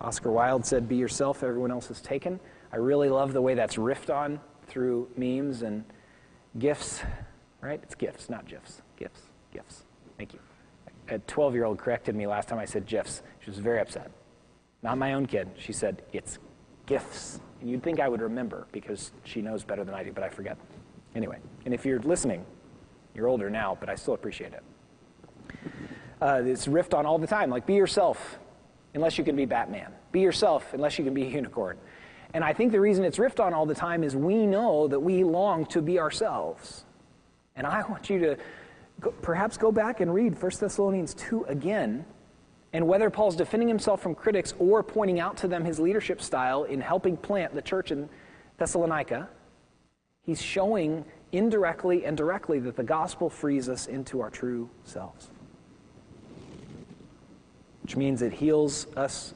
Oscar 0.00 0.32
Wilde 0.32 0.66
said, 0.66 0.88
Be 0.88 0.96
yourself, 0.96 1.42
everyone 1.42 1.70
else 1.70 1.90
is 1.90 2.00
taken. 2.00 2.40
I 2.72 2.76
really 2.76 3.08
love 3.08 3.32
the 3.32 3.40
way 3.40 3.54
that's 3.54 3.76
riffed 3.76 4.12
on 4.12 4.40
through 4.66 5.08
memes 5.16 5.62
and 5.62 5.84
gifs, 6.58 7.02
right? 7.60 7.78
It's 7.82 7.94
gifs, 7.94 8.28
not 8.28 8.48
gifs. 8.48 8.82
Gifs, 8.96 9.20
gifs. 9.52 9.84
Thank 10.18 10.32
you. 10.32 10.40
A 11.08 11.18
12 11.20 11.54
year 11.54 11.64
old 11.64 11.78
corrected 11.78 12.16
me 12.16 12.26
last 12.26 12.48
time 12.48 12.58
I 12.58 12.64
said 12.64 12.86
gifs. 12.86 13.22
She 13.40 13.50
was 13.50 13.58
very 13.58 13.80
upset. 13.80 14.10
Not 14.82 14.98
my 14.98 15.14
own 15.14 15.26
kid. 15.26 15.48
She 15.58 15.72
said, 15.72 16.02
It's 16.12 16.38
gifts. 16.86 17.40
And 17.60 17.70
you'd 17.70 17.82
think 17.82 18.00
I 18.00 18.08
would 18.08 18.20
remember 18.20 18.66
because 18.72 19.12
she 19.22 19.40
knows 19.40 19.62
better 19.64 19.84
than 19.84 19.94
I 19.94 20.02
do, 20.02 20.12
but 20.12 20.24
I 20.24 20.28
forget. 20.28 20.58
Anyway, 21.14 21.38
and 21.64 21.72
if 21.72 21.86
you're 21.86 22.00
listening, 22.00 22.44
you're 23.14 23.28
older 23.28 23.48
now, 23.48 23.76
but 23.78 23.88
I 23.88 23.94
still 23.94 24.14
appreciate 24.14 24.52
it. 24.52 24.62
Uh, 26.20 26.42
it's 26.44 26.66
riffed 26.66 26.94
on 26.94 27.06
all 27.06 27.18
the 27.18 27.26
time, 27.26 27.50
like 27.50 27.66
be 27.66 27.74
yourself, 27.74 28.38
unless 28.94 29.18
you 29.18 29.24
can 29.24 29.36
be 29.36 29.44
Batman. 29.44 29.92
Be 30.10 30.20
yourself, 30.20 30.72
unless 30.72 30.98
you 30.98 31.04
can 31.04 31.14
be 31.14 31.22
a 31.22 31.28
unicorn. 31.28 31.76
And 32.32 32.42
I 32.42 32.52
think 32.52 32.72
the 32.72 32.80
reason 32.80 33.04
it's 33.04 33.18
riffed 33.18 33.38
on 33.38 33.54
all 33.54 33.66
the 33.66 33.74
time 33.74 34.02
is 34.02 34.16
we 34.16 34.46
know 34.46 34.88
that 34.88 34.98
we 34.98 35.22
long 35.22 35.66
to 35.66 35.80
be 35.80 36.00
ourselves. 36.00 36.84
And 37.54 37.66
I 37.66 37.82
want 37.88 38.10
you 38.10 38.18
to 38.20 38.36
go, 39.00 39.10
perhaps 39.22 39.56
go 39.56 39.70
back 39.70 40.00
and 40.00 40.12
read 40.12 40.40
1 40.40 40.52
Thessalonians 40.58 41.14
2 41.14 41.44
again. 41.44 42.04
And 42.72 42.88
whether 42.88 43.08
Paul's 43.08 43.36
defending 43.36 43.68
himself 43.68 44.02
from 44.02 44.16
critics 44.16 44.52
or 44.58 44.82
pointing 44.82 45.20
out 45.20 45.36
to 45.38 45.48
them 45.48 45.64
his 45.64 45.78
leadership 45.78 46.20
style 46.20 46.64
in 46.64 46.80
helping 46.80 47.16
plant 47.16 47.54
the 47.54 47.62
church 47.62 47.92
in 47.92 48.08
Thessalonica, 48.58 49.28
he's 50.24 50.40
showing 50.40 51.04
indirectly 51.32 52.04
and 52.04 52.16
directly 52.16 52.58
that 52.60 52.76
the 52.76 52.82
gospel 52.82 53.28
frees 53.28 53.68
us 53.68 53.86
into 53.86 54.20
our 54.20 54.30
true 54.30 54.68
selves. 54.84 55.30
Which 57.82 57.96
means 57.96 58.22
it 58.22 58.32
heals 58.32 58.86
us, 58.96 59.34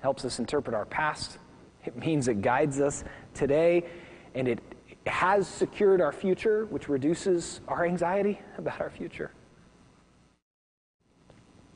helps 0.00 0.24
us 0.24 0.38
interpret 0.38 0.74
our 0.74 0.86
past. 0.86 1.38
It 1.84 1.96
means 1.96 2.28
it 2.28 2.40
guides 2.40 2.80
us 2.80 3.04
today, 3.34 3.84
and 4.34 4.48
it 4.48 4.60
has 5.06 5.46
secured 5.46 6.00
our 6.00 6.12
future, 6.12 6.66
which 6.66 6.88
reduces 6.88 7.60
our 7.68 7.84
anxiety 7.84 8.40
about 8.58 8.80
our 8.80 8.90
future. 8.90 9.30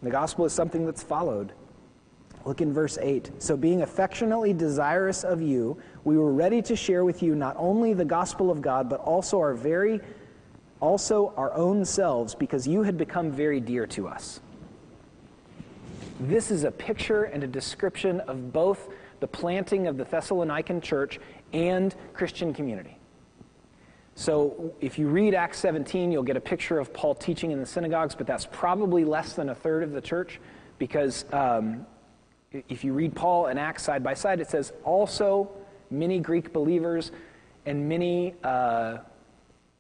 The 0.03 0.11
gospel 0.11 0.47
is 0.47 0.53
something 0.53 0.87
that's 0.87 1.03
followed. 1.03 1.53
Look 2.45 2.61
in 2.61 2.73
verse 2.73 2.97
8. 3.01 3.31
So, 3.39 3.57
being 3.57 3.83
affectionately 3.83 4.53
desirous 4.53 5.25
of 5.25 5.43
you, 5.43 5.77
we 6.05 6.17
were 6.17 6.33
ready 6.33 6.63
to 6.63 6.75
share 6.75 7.05
with 7.05 7.23
you 7.23 7.35
not 7.35 7.55
only 7.59 7.93
the 7.93 8.05
gospel 8.05 8.51
of 8.51 8.63
God, 8.63 8.89
but 8.89 9.01
also 9.01 9.39
our 9.39 9.55
very 9.55 10.01
also 10.81 11.35
our 11.37 11.53
own 11.53 11.85
selves, 11.85 12.35
because 12.35 12.67
you 12.67 12.83
had 12.83 12.97
become 12.97 13.31
very 13.31 13.61
dear 13.61 13.87
to 13.87 14.09
us. 14.09 14.41
This 16.19 16.51
is 16.51 16.65
a 16.65 16.71
picture 16.71 17.25
and 17.25 17.45
a 17.45 17.47
description 17.47 18.21
of 18.21 18.53
both 18.53 18.89
the 19.21 19.27
planting 19.27 19.87
of 19.87 19.99
the 19.99 20.05
Thessalonican 20.07 20.83
church 20.83 21.21
and 21.53 21.95
Christian 22.15 22.55
community. 22.55 22.97
So, 24.15 24.75
if 24.81 24.99
you 24.99 25.09
read 25.09 25.35
Acts 25.35 25.59
17, 25.59 26.11
you'll 26.11 26.23
get 26.23 26.37
a 26.37 26.41
picture 26.41 26.79
of 26.79 26.93
Paul 26.93 27.15
teaching 27.15 27.51
in 27.51 27.61
the 27.61 27.67
synagogues, 27.67 28.15
but 28.15 28.27
that's 28.27 28.47
probably 28.51 29.05
less 29.05 29.35
than 29.35 29.51
a 29.51 29.55
third 29.55 29.83
of 29.83 29.93
the 29.93 30.01
church 30.01 30.41
because 30.79 31.25
um, 31.33 31.87
if 32.53 32.83
you 32.83 32.93
read 32.93 33.15
Paul 33.15 33.47
and 33.47 33.59
Acts 33.59 33.85
side 33.85 34.03
by 34.03 34.15
side, 34.15 34.41
it 34.41 34.51
says 34.51 34.73
also 34.85 35.51
many 35.91 36.19
Greek 36.19 36.53
believers 36.53 37.13
and 37.67 37.89
many 37.89 38.35
uh, 38.43 38.99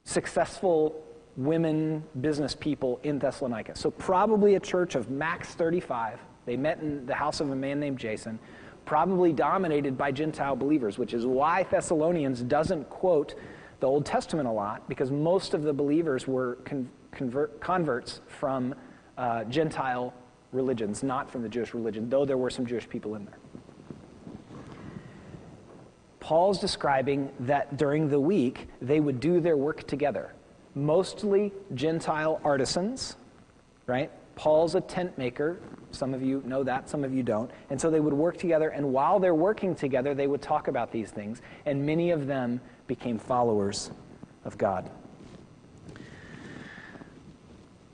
successful 0.04 1.04
women 1.36 2.04
business 2.20 2.54
people 2.54 3.00
in 3.02 3.18
Thessalonica. 3.18 3.76
So, 3.76 3.90
probably 3.90 4.54
a 4.54 4.60
church 4.60 4.94
of 4.94 5.10
max 5.10 5.54
35. 5.54 6.20
They 6.46 6.56
met 6.56 6.80
in 6.80 7.06
the 7.06 7.14
house 7.14 7.40
of 7.40 7.50
a 7.50 7.56
man 7.56 7.80
named 7.80 7.98
Jason, 7.98 8.38
probably 8.84 9.32
dominated 9.32 9.96
by 9.96 10.12
Gentile 10.12 10.56
believers, 10.56 10.98
which 10.98 11.14
is 11.14 11.26
why 11.26 11.64
Thessalonians 11.64 12.42
doesn't 12.42 12.88
quote 12.88 13.34
the 13.80 13.86
Old 13.86 14.04
Testament 14.04 14.46
a 14.46 14.52
lot, 14.52 14.88
because 14.88 15.10
most 15.10 15.54
of 15.54 15.62
the 15.62 15.72
believers 15.72 16.28
were 16.28 16.56
con- 16.64 16.90
convert- 17.10 17.60
converts 17.60 18.20
from 18.26 18.74
uh, 19.16 19.44
Gentile 19.44 20.12
religions, 20.52 21.02
not 21.02 21.30
from 21.30 21.42
the 21.42 21.48
Jewish 21.48 21.74
religion, 21.74 22.08
though 22.08 22.24
there 22.24 22.36
were 22.36 22.50
some 22.50 22.66
Jewish 22.66 22.88
people 22.88 23.14
in 23.14 23.24
there. 23.24 23.38
Paul's 26.18 26.60
describing 26.60 27.30
that 27.40 27.76
during 27.76 28.08
the 28.08 28.20
week 28.20 28.68
they 28.80 29.00
would 29.00 29.20
do 29.20 29.40
their 29.40 29.56
work 29.56 29.86
together. 29.86 30.32
Mostly 30.74 31.52
Gentile 31.74 32.40
artisans, 32.44 33.16
right? 33.86 34.10
Paul's 34.36 34.74
a 34.74 34.80
tent 34.80 35.18
maker. 35.18 35.60
Some 35.90 36.14
of 36.14 36.22
you 36.22 36.42
know 36.46 36.62
that, 36.62 36.88
some 36.88 37.02
of 37.02 37.12
you 37.12 37.22
don't. 37.22 37.50
And 37.68 37.80
so 37.80 37.90
they 37.90 37.98
would 37.98 38.14
work 38.14 38.38
together, 38.38 38.68
and 38.68 38.92
while 38.92 39.18
they're 39.18 39.34
working 39.34 39.74
together, 39.74 40.14
they 40.14 40.28
would 40.28 40.40
talk 40.40 40.68
about 40.68 40.92
these 40.92 41.10
things. 41.10 41.42
And 41.66 41.84
many 41.84 42.10
of 42.10 42.26
them 42.26 42.60
became 42.86 43.18
followers 43.18 43.90
of 44.44 44.56
God. 44.56 44.88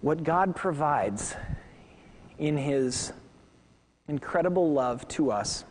What 0.03 0.23
God 0.23 0.55
provides 0.55 1.35
in 2.39 2.57
his 2.57 3.13
incredible 4.09 4.73
love 4.73 5.07
to 5.09 5.31
us 5.31 5.65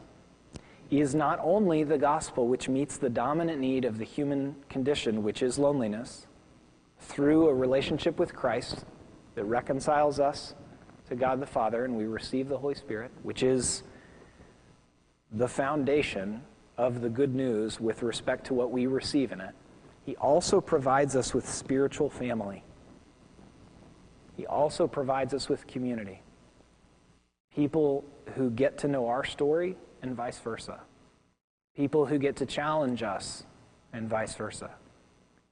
is 0.89 1.15
not 1.15 1.39
only 1.41 1.83
the 1.83 1.97
gospel, 1.97 2.47
which 2.47 2.69
meets 2.69 2.97
the 2.97 3.09
dominant 3.09 3.59
need 3.59 3.85
of 3.85 3.97
the 3.97 4.05
human 4.05 4.55
condition, 4.69 5.23
which 5.23 5.41
is 5.41 5.57
loneliness, 5.57 6.27
through 6.99 7.49
a 7.49 7.53
relationship 7.53 8.19
with 8.19 8.35
Christ 8.35 8.85
that 9.35 9.45
reconciles 9.45 10.19
us 10.19 10.53
to 11.09 11.15
God 11.15 11.39
the 11.39 11.45
Father, 11.45 11.85
and 11.85 11.95
we 11.95 12.05
receive 12.05 12.49
the 12.49 12.57
Holy 12.57 12.75
Spirit, 12.75 13.11
which 13.23 13.43
is 13.43 13.83
the 15.31 15.47
foundation 15.47 16.41
of 16.77 17.01
the 17.01 17.09
good 17.09 17.33
news 17.33 17.79
with 17.79 18.03
respect 18.03 18.45
to 18.47 18.53
what 18.53 18.71
we 18.71 18.85
receive 18.85 19.31
in 19.31 19.41
it. 19.41 19.53
He 20.05 20.15
also 20.17 20.61
provides 20.61 21.15
us 21.15 21.33
with 21.33 21.49
spiritual 21.49 22.09
family. 22.09 22.63
He 24.37 24.45
also 24.45 24.87
provides 24.87 25.33
us 25.33 25.49
with 25.49 25.65
community 25.67 26.21
people 27.55 28.03
who 28.35 28.49
get 28.49 28.77
to 28.79 28.87
know 28.87 29.07
our 29.07 29.23
story 29.23 29.77
and 30.01 30.15
vice 30.15 30.39
versa, 30.39 30.79
people 31.75 32.05
who 32.05 32.17
get 32.17 32.35
to 32.37 32.45
challenge 32.45 33.01
us 33.01 33.43
and 33.93 34.09
vice 34.09 34.35
versa, 34.35 34.71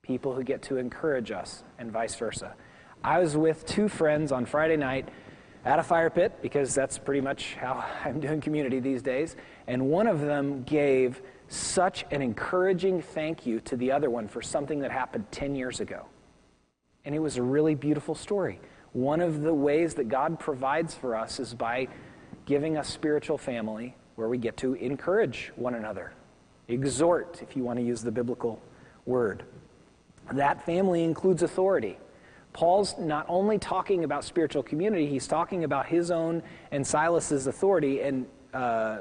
people 0.01 0.33
who 0.33 0.43
get 0.43 0.61
to 0.63 0.77
encourage 0.77 1.31
us 1.31 1.63
and 1.79 1.91
vice 1.91 2.15
versa. 2.15 2.53
I 3.03 3.19
was 3.19 3.37
with 3.37 3.65
two 3.65 3.87
friends 3.87 4.31
on 4.31 4.45
Friday 4.45 4.77
night 4.77 5.09
at 5.65 5.79
a 5.79 5.83
fire 5.83 6.09
pit 6.09 6.33
because 6.41 6.75
that's 6.75 6.97
pretty 6.97 7.21
much 7.21 7.55
how 7.55 7.85
I'm 8.05 8.19
doing 8.19 8.41
community 8.41 8.79
these 8.79 9.01
days, 9.01 9.35
and 9.67 9.89
one 9.89 10.07
of 10.07 10.19
them 10.19 10.63
gave 10.63 11.21
such 11.47 12.05
an 12.11 12.21
encouraging 12.21 13.01
thank 13.01 13.45
you 13.45 13.59
to 13.61 13.77
the 13.77 13.91
other 13.91 14.09
one 14.09 14.27
for 14.27 14.41
something 14.41 14.79
that 14.79 14.91
happened 14.91 15.25
10 15.31 15.55
years 15.55 15.79
ago. 15.79 16.05
And 17.05 17.13
it 17.13 17.19
was 17.19 17.37
a 17.37 17.43
really 17.43 17.75
beautiful 17.75 18.15
story. 18.15 18.59
One 18.93 19.21
of 19.21 19.41
the 19.41 19.53
ways 19.53 19.95
that 19.95 20.07
God 20.07 20.39
provides 20.39 20.93
for 20.93 21.15
us 21.15 21.39
is 21.39 21.53
by 21.53 21.87
giving 22.45 22.77
us 22.77 22.87
spiritual 22.87 23.37
family 23.37 23.95
where 24.15 24.29
we 24.29 24.37
get 24.37 24.55
to 24.57 24.75
encourage 24.75 25.51
one 25.55 25.73
another, 25.73 26.13
exhort, 26.67 27.41
if 27.41 27.55
you 27.55 27.63
want 27.63 27.79
to 27.79 27.85
use 27.85 28.01
the 28.03 28.11
biblical 28.11 28.61
word. 29.05 29.43
That 30.31 30.63
family 30.65 31.03
includes 31.03 31.41
authority. 31.41 31.97
Paul's 32.53 32.95
not 32.99 33.25
only 33.27 33.57
talking 33.57 34.03
about 34.03 34.23
spiritual 34.23 34.61
community, 34.61 35.07
he's 35.07 35.27
talking 35.27 35.63
about 35.63 35.87
his 35.87 36.11
own 36.11 36.43
and 36.71 36.85
Silas's 36.85 37.47
authority, 37.47 38.01
and 38.01 38.27
uh, 38.53 38.99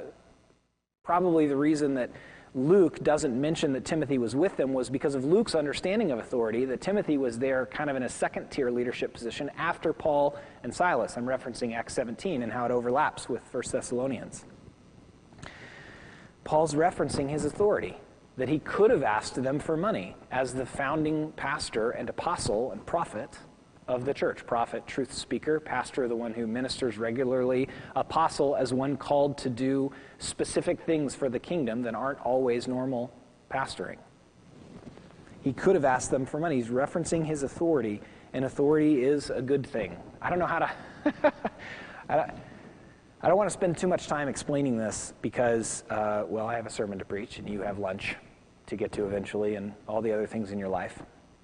probably 1.04 1.46
the 1.46 1.56
reason 1.56 1.94
that 1.94 2.11
Luke 2.54 3.02
doesn't 3.02 3.40
mention 3.40 3.73
that 3.73 3.87
Timothy 3.87 4.18
was 4.18 4.37
with 4.37 4.59
them 4.59 4.75
was 4.75 4.90
because 4.90 5.14
of 5.14 5.25
Luke's 5.25 5.54
understanding 5.54 6.11
of 6.11 6.18
authority, 6.18 6.66
that 6.66 6.82
Timothy 6.82 7.16
was 7.16 7.38
there 7.38 7.64
kind 7.66 7.88
of 7.88 7.97
in 7.97 8.02
a 8.02 8.09
second 8.09 8.50
tier 8.50 8.71
leadership 8.71 9.14
position 9.14 9.50
after 9.56 9.94
Paul 9.94 10.37
and 10.62 10.75
Silas. 10.75 11.16
I'm 11.16 11.25
referencing 11.25 11.75
Acts 11.75 11.94
17 11.94 12.42
and 12.42 12.52
how 12.52 12.66
it 12.66 12.71
overlaps 12.71 13.26
with 13.26 13.42
1 13.50 13.62
Thessalonians. 13.73 14.44
Paul's 16.44 16.75
referencing 16.75 17.30
his 17.30 17.47
authority, 17.47 17.97
that 18.37 18.49
he 18.49 18.59
could 18.59 18.90
have 18.90 19.02
asked 19.02 19.42
them 19.42 19.59
for 19.59 19.76
money 19.76 20.16
as 20.30 20.54
the 20.54 20.66
founding 20.66 21.32
pastor 21.32 21.90
and 21.90 22.11
apostle 22.11 22.73
and 22.73 22.85
prophet 22.85 23.38
of 23.88 24.04
the 24.04 24.14
church. 24.14 24.46
Prophet, 24.46 24.86
truth 24.86 25.12
speaker, 25.12 25.60
pastor, 25.60 26.08
the 26.08 26.16
one 26.16 26.32
who 26.32 26.46
ministers 26.46 26.98
regularly, 26.98 27.68
apostle, 27.96 28.56
as 28.56 28.72
one 28.72 28.96
called 28.96 29.36
to 29.38 29.50
do 29.50 29.92
specific 30.18 30.80
things 30.80 31.14
for 31.14 31.28
the 31.28 31.38
kingdom 31.38 31.82
that 31.82 31.94
aren't 31.94 32.20
always 32.20 32.68
normal 32.68 33.12
pastoring. 33.50 33.98
He 35.42 35.52
could 35.52 35.74
have 35.74 35.84
asked 35.84 36.10
them 36.10 36.24
for 36.24 36.38
money. 36.38 36.56
He's 36.56 36.68
referencing 36.68 37.24
his 37.24 37.42
authority, 37.42 38.00
and 38.32 38.44
authority 38.44 39.02
is 39.02 39.30
a 39.30 39.42
good 39.42 39.66
thing. 39.66 39.96
I 40.20 40.30
don't 40.30 40.38
know 40.38 40.46
how 40.46 40.60
to. 40.60 40.70
I, 42.08 42.16
don't, 42.16 42.30
I 43.22 43.28
don't 43.28 43.36
want 43.36 43.50
to 43.50 43.52
spend 43.52 43.76
too 43.76 43.88
much 43.88 44.06
time 44.06 44.28
explaining 44.28 44.78
this 44.78 45.14
because, 45.20 45.82
uh, 45.90 46.24
well, 46.28 46.46
I 46.46 46.54
have 46.54 46.66
a 46.66 46.70
sermon 46.70 46.98
to 47.00 47.04
preach, 47.04 47.38
and 47.38 47.48
you 47.48 47.60
have 47.62 47.78
lunch 47.78 48.14
to 48.66 48.76
get 48.76 48.92
to 48.92 49.04
eventually, 49.06 49.56
and 49.56 49.74
all 49.88 50.00
the 50.00 50.12
other 50.12 50.26
things 50.26 50.52
in 50.52 50.58
your 50.58 50.68
life. 50.68 51.02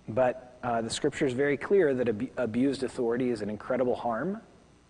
But 0.09 0.48
uh, 0.63 0.81
the 0.81 0.91
scripture 0.91 1.27
is 1.27 1.33
very 1.33 1.57
clear 1.57 1.95
that 1.95 2.09
ab- 2.09 2.31
abused 2.37 2.83
authority 2.83 3.31
is 3.31 3.43
an 3.43 3.51
incredible 3.51 3.95
harm, 3.95 4.41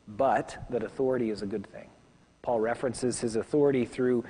but 0.07 0.57
that 0.71 0.83
authority 0.83 1.31
is 1.31 1.43
a 1.43 1.47
good 1.47 1.67
thing. 1.73 1.89
Paul 2.43 2.61
references 2.61 3.21
his 3.21 3.37
authority 3.37 3.85
through 3.85 4.25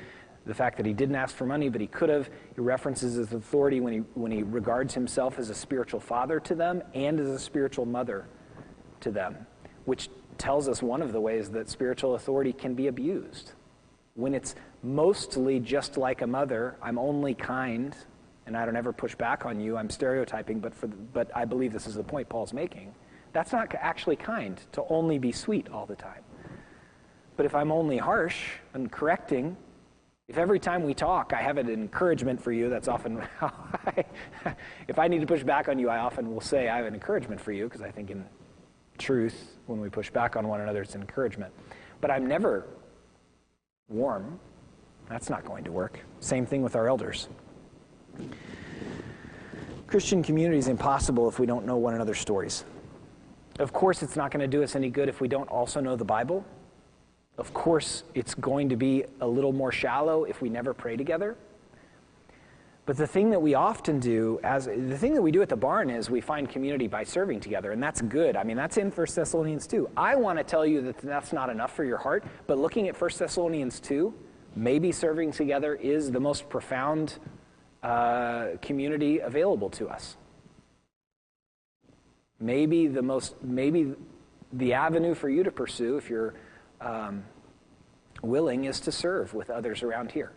the 0.46 0.54
fact 0.54 0.76
that 0.78 0.86
he 0.86 0.92
didn't 0.92 1.14
ask 1.14 1.36
for 1.36 1.46
money, 1.46 1.68
but 1.68 1.80
he 1.80 1.86
could 1.86 2.08
have. 2.08 2.30
He 2.54 2.60
references 2.60 3.14
his 3.14 3.32
authority 3.32 3.80
when 3.80 3.92
he, 3.92 3.98
when 4.14 4.32
he 4.32 4.42
regards 4.42 4.94
himself 4.94 5.38
as 5.38 5.50
a 5.50 5.54
spiritual 5.54 6.00
father 6.00 6.40
to 6.40 6.54
them 6.54 6.82
and 6.94 7.20
as 7.20 7.28
a 7.28 7.38
spiritual 7.38 7.84
mother 7.84 8.26
to 9.00 9.10
them, 9.10 9.46
which 9.84 10.08
tells 10.38 10.68
us 10.68 10.82
one 10.82 11.02
of 11.02 11.12
the 11.12 11.20
ways 11.20 11.50
that 11.50 11.68
spiritual 11.68 12.14
authority 12.14 12.52
can 12.52 12.74
be 12.74 12.86
abused. 12.86 13.52
When 14.14 14.34
it's 14.34 14.54
mostly 14.82 15.60
just 15.60 15.96
like 15.96 16.22
a 16.22 16.26
mother, 16.26 16.76
I'm 16.80 16.98
only 16.98 17.34
kind, 17.34 17.94
and 18.48 18.56
I 18.56 18.64
don't 18.64 18.76
ever 18.76 18.94
push 18.94 19.14
back 19.14 19.44
on 19.44 19.60
you, 19.60 19.76
I'm 19.76 19.90
stereotyping, 19.90 20.58
but, 20.58 20.74
for 20.74 20.86
the, 20.86 20.96
but 20.96 21.30
I 21.36 21.44
believe 21.44 21.70
this 21.70 21.86
is 21.86 21.94
the 21.94 22.02
point 22.02 22.30
Paul's 22.30 22.54
making. 22.54 22.94
That's 23.34 23.52
not 23.52 23.72
actually 23.74 24.16
kind 24.16 24.58
to 24.72 24.84
only 24.88 25.18
be 25.18 25.32
sweet 25.32 25.68
all 25.68 25.84
the 25.84 25.94
time. 25.94 26.22
But 27.36 27.44
if 27.44 27.54
I'm 27.54 27.70
only 27.70 27.98
harsh 27.98 28.52
and 28.72 28.90
correcting, 28.90 29.54
if 30.28 30.38
every 30.38 30.58
time 30.58 30.82
we 30.82 30.94
talk 30.94 31.34
I 31.34 31.42
have 31.42 31.58
an 31.58 31.68
encouragement 31.68 32.42
for 32.42 32.50
you, 32.50 32.70
that's 32.70 32.88
often 32.88 33.18
how 33.38 33.52
I, 33.86 34.04
if 34.88 34.98
I 34.98 35.08
need 35.08 35.20
to 35.20 35.26
push 35.26 35.44
back 35.44 35.68
on 35.68 35.78
you, 35.78 35.90
I 35.90 35.98
often 35.98 36.32
will 36.32 36.40
say 36.40 36.70
I 36.70 36.78
have 36.78 36.86
an 36.86 36.94
encouragement 36.94 37.42
for 37.42 37.52
you 37.52 37.64
because 37.64 37.82
I 37.82 37.90
think 37.90 38.10
in 38.10 38.24
truth, 38.96 39.58
when 39.66 39.78
we 39.78 39.90
push 39.90 40.10
back 40.10 40.36
on 40.36 40.48
one 40.48 40.62
another, 40.62 40.80
it's 40.80 40.94
encouragement. 40.94 41.52
But 42.00 42.10
I'm 42.10 42.26
never 42.26 42.66
warm. 43.88 44.40
That's 45.06 45.28
not 45.28 45.44
going 45.44 45.64
to 45.64 45.72
work. 45.72 46.00
Same 46.20 46.46
thing 46.46 46.62
with 46.62 46.76
our 46.76 46.88
elders. 46.88 47.28
Christian 49.86 50.22
community 50.22 50.58
is 50.58 50.68
impossible 50.68 51.28
if 51.28 51.38
we 51.38 51.46
don't 51.46 51.64
know 51.64 51.76
one 51.76 51.94
another's 51.94 52.18
stories. 52.18 52.64
Of 53.58 53.72
course, 53.72 54.02
it's 54.02 54.16
not 54.16 54.30
going 54.30 54.40
to 54.40 54.46
do 54.46 54.62
us 54.62 54.76
any 54.76 54.90
good 54.90 55.08
if 55.08 55.20
we 55.20 55.28
don't 55.28 55.48
also 55.48 55.80
know 55.80 55.96
the 55.96 56.04
Bible 56.04 56.44
of 57.38 57.54
course, 57.54 58.02
it's 58.14 58.34
going 58.34 58.68
to 58.68 58.76
be 58.76 59.04
a 59.20 59.26
little 59.26 59.52
more 59.52 59.70
shallow 59.70 60.24
if 60.24 60.42
we 60.42 60.50
never 60.50 60.74
pray 60.74 60.96
together. 60.96 61.36
But 62.84 62.96
the 62.96 63.06
thing 63.06 63.30
that 63.30 63.40
we 63.40 63.54
often 63.54 64.00
do, 64.00 64.40
as 64.42 64.64
the 64.64 64.98
thing 64.98 65.14
that 65.14 65.22
we 65.22 65.30
do 65.30 65.40
at 65.42 65.48
the 65.48 65.56
barn 65.56 65.88
is 65.88 66.10
we 66.10 66.20
find 66.20 66.48
community 66.48 66.88
by 66.88 67.04
serving 67.04 67.40
together, 67.40 67.70
and 67.70 67.82
that's 67.82 68.00
good. 68.00 68.34
I 68.34 68.42
mean, 68.42 68.56
that's 68.56 68.76
in 68.76 68.90
1 68.90 69.06
Thessalonians 69.14 69.66
2. 69.66 69.90
I 69.96 70.16
want 70.16 70.38
to 70.38 70.44
tell 70.44 70.66
you 70.66 70.80
that 70.82 70.98
that's 70.98 71.32
not 71.32 71.48
enough 71.48 71.76
for 71.76 71.84
your 71.84 71.98
heart, 71.98 72.24
but 72.46 72.58
looking 72.58 72.88
at 72.88 73.00
1 73.00 73.10
Thessalonians 73.18 73.78
2, 73.80 74.12
maybe 74.56 74.90
serving 74.90 75.32
together 75.32 75.74
is 75.76 76.10
the 76.10 76.20
most 76.20 76.48
profound 76.48 77.18
uh, 77.82 78.48
community 78.60 79.20
available 79.20 79.70
to 79.70 79.88
us. 79.88 80.16
Maybe 82.40 82.86
the 82.86 83.02
most, 83.02 83.34
maybe 83.42 83.94
the 84.52 84.72
avenue 84.72 85.14
for 85.14 85.28
you 85.28 85.42
to 85.42 85.50
pursue 85.50 85.96
if 85.96 86.08
you're 86.08 86.34
um, 86.80 87.24
willing 88.22 88.64
is 88.64 88.80
to 88.80 88.92
serve 88.92 89.34
with 89.34 89.50
others 89.50 89.82
around 89.82 90.12
here 90.12 90.32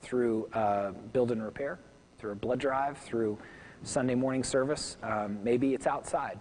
through 0.00 0.48
uh, 0.52 0.92
build 1.12 1.32
and 1.32 1.42
repair, 1.42 1.78
through 2.18 2.32
a 2.32 2.36
blood 2.36 2.60
drive, 2.60 2.98
through 2.98 3.38
Sunday 3.82 4.14
morning 4.14 4.44
service. 4.44 4.96
Um, 5.02 5.38
maybe 5.42 5.74
it's 5.74 5.86
outside 5.86 6.38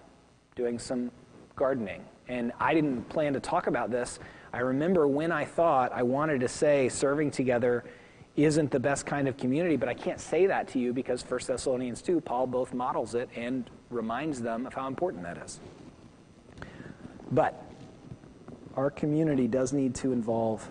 doing 0.55 0.79
some 0.79 1.11
gardening. 1.55 2.03
And 2.27 2.51
I 2.59 2.73
didn't 2.73 3.07
plan 3.09 3.33
to 3.33 3.39
talk 3.39 3.67
about 3.67 3.89
this. 3.89 4.19
I 4.51 4.59
remember 4.59 5.07
when 5.07 5.31
I 5.31 5.45
thought 5.45 5.91
I 5.93 6.03
wanted 6.03 6.41
to 6.41 6.47
say 6.47 6.89
serving 6.89 7.31
together 7.31 7.85
isn't 8.37 8.69
the 8.69 8.79
best 8.79 9.05
kind 9.05 9.27
of 9.27 9.35
community, 9.35 9.75
but 9.75 9.89
I 9.89 9.95
can't 9.95 10.19
say 10.19 10.45
that 10.45 10.67
to 10.69 10.79
you 10.79 10.93
because 10.93 11.23
1 11.23 11.39
Thessalonians 11.47 12.01
2, 12.03 12.21
Paul 12.21 12.47
both 12.47 12.73
models 12.73 13.15
it 13.15 13.29
and 13.35 13.69
reminds 13.89 14.41
them 14.41 14.67
of 14.67 14.73
how 14.73 14.87
important 14.87 15.23
that 15.23 15.37
is. 15.37 15.59
But 17.31 17.61
our 18.75 18.91
community 18.91 19.47
does 19.47 19.73
need 19.73 19.95
to 19.95 20.11
involve 20.11 20.69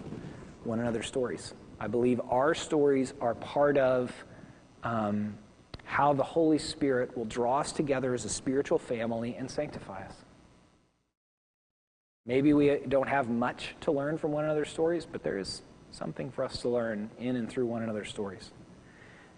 one 0.62 0.78
another's 0.78 1.06
stories. 1.06 1.54
I 1.80 1.88
believe 1.88 2.20
our 2.30 2.54
stories 2.54 3.12
are 3.20 3.34
part 3.34 3.76
of 3.76 4.12
um, 4.84 5.36
how 5.84 6.12
the 6.12 6.22
Holy 6.22 6.58
Spirit 6.58 7.16
will 7.16 7.24
draw 7.24 7.58
us 7.58 7.72
together 7.72 8.14
as 8.14 8.24
a 8.24 8.28
spiritual 8.28 8.78
family 8.78 9.34
and 9.36 9.50
sanctify 9.50 10.04
us. 10.04 10.14
Maybe 12.26 12.52
we 12.52 12.80
don't 12.88 13.08
have 13.08 13.28
much 13.28 13.74
to 13.82 13.92
learn 13.92 14.18
from 14.18 14.32
one 14.32 14.44
another's 14.44 14.68
stories, 14.68 15.06
but 15.10 15.22
there 15.22 15.38
is 15.38 15.62
something 15.96 16.30
for 16.30 16.44
us 16.44 16.60
to 16.60 16.68
learn 16.68 17.10
in 17.18 17.36
and 17.36 17.48
through 17.48 17.66
one 17.66 17.82
another's 17.82 18.08
stories. 18.08 18.50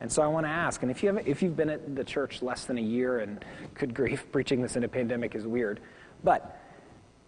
And 0.00 0.10
so 0.10 0.22
I 0.22 0.26
want 0.26 0.44
to 0.46 0.50
ask, 0.50 0.82
and 0.82 0.90
if, 0.90 1.02
you 1.02 1.14
have, 1.14 1.26
if 1.26 1.42
you've 1.42 1.56
been 1.56 1.70
at 1.70 1.96
the 1.96 2.04
church 2.04 2.42
less 2.42 2.64
than 2.64 2.78
a 2.78 2.82
year, 2.82 3.20
and 3.20 3.44
good 3.74 3.94
grief, 3.94 4.26
preaching 4.32 4.60
this 4.62 4.76
in 4.76 4.84
a 4.84 4.88
pandemic 4.88 5.34
is 5.34 5.46
weird, 5.46 5.80
but 6.24 6.60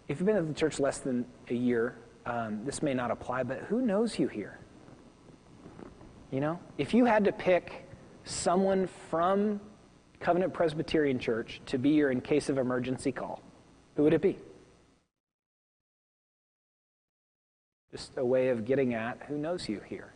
if 0.07 0.19
you've 0.19 0.27
been 0.27 0.35
at 0.35 0.47
the 0.47 0.53
church 0.53 0.79
less 0.79 0.99
than 0.99 1.25
a 1.49 1.53
year, 1.53 1.95
um, 2.25 2.63
this 2.65 2.81
may 2.81 2.93
not 2.93 3.11
apply, 3.11 3.43
but 3.43 3.59
who 3.59 3.81
knows 3.81 4.19
you 4.19 4.27
here? 4.27 4.59
You 6.29 6.39
know, 6.39 6.59
if 6.77 6.93
you 6.93 7.05
had 7.05 7.23
to 7.25 7.31
pick 7.31 7.87
someone 8.23 8.87
from 9.09 9.59
Covenant 10.19 10.53
Presbyterian 10.53 11.19
Church 11.19 11.61
to 11.65 11.77
be 11.77 11.89
your 11.89 12.11
in 12.11 12.21
case 12.21 12.49
of 12.49 12.57
emergency 12.57 13.11
call, 13.11 13.41
who 13.95 14.03
would 14.03 14.13
it 14.13 14.21
be? 14.21 14.37
Just 17.91 18.17
a 18.17 18.25
way 18.25 18.49
of 18.49 18.63
getting 18.63 18.93
at 18.93 19.21
who 19.27 19.37
knows 19.37 19.67
you 19.67 19.81
here. 19.85 20.13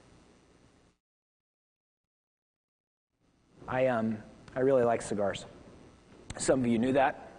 I 3.67 3.87
um 3.87 4.17
I 4.55 4.61
really 4.61 4.83
like 4.83 5.01
cigars. 5.01 5.45
Some 6.37 6.61
of 6.61 6.67
you 6.67 6.79
knew 6.79 6.93
that. 6.93 7.31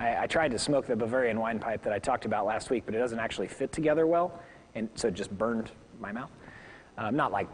I, 0.00 0.24
I, 0.24 0.26
tried 0.26 0.52
to 0.52 0.58
smoke 0.58 0.86
the 0.86 0.94
Bavarian 0.94 1.40
wine 1.40 1.58
pipe 1.58 1.82
that 1.82 1.92
I 1.92 1.98
talked 1.98 2.24
about 2.24 2.46
last 2.46 2.70
week, 2.70 2.84
but 2.86 2.94
it 2.94 2.98
doesn't 2.98 3.18
actually 3.18 3.48
fit 3.48 3.72
together 3.72 4.06
well, 4.06 4.40
and 4.76 4.88
so 4.94 5.08
it 5.08 5.14
just 5.14 5.36
burned 5.36 5.72
my 6.00 6.12
mouth. 6.12 6.30
Um, 6.96 7.16
not 7.16 7.32
like 7.32 7.48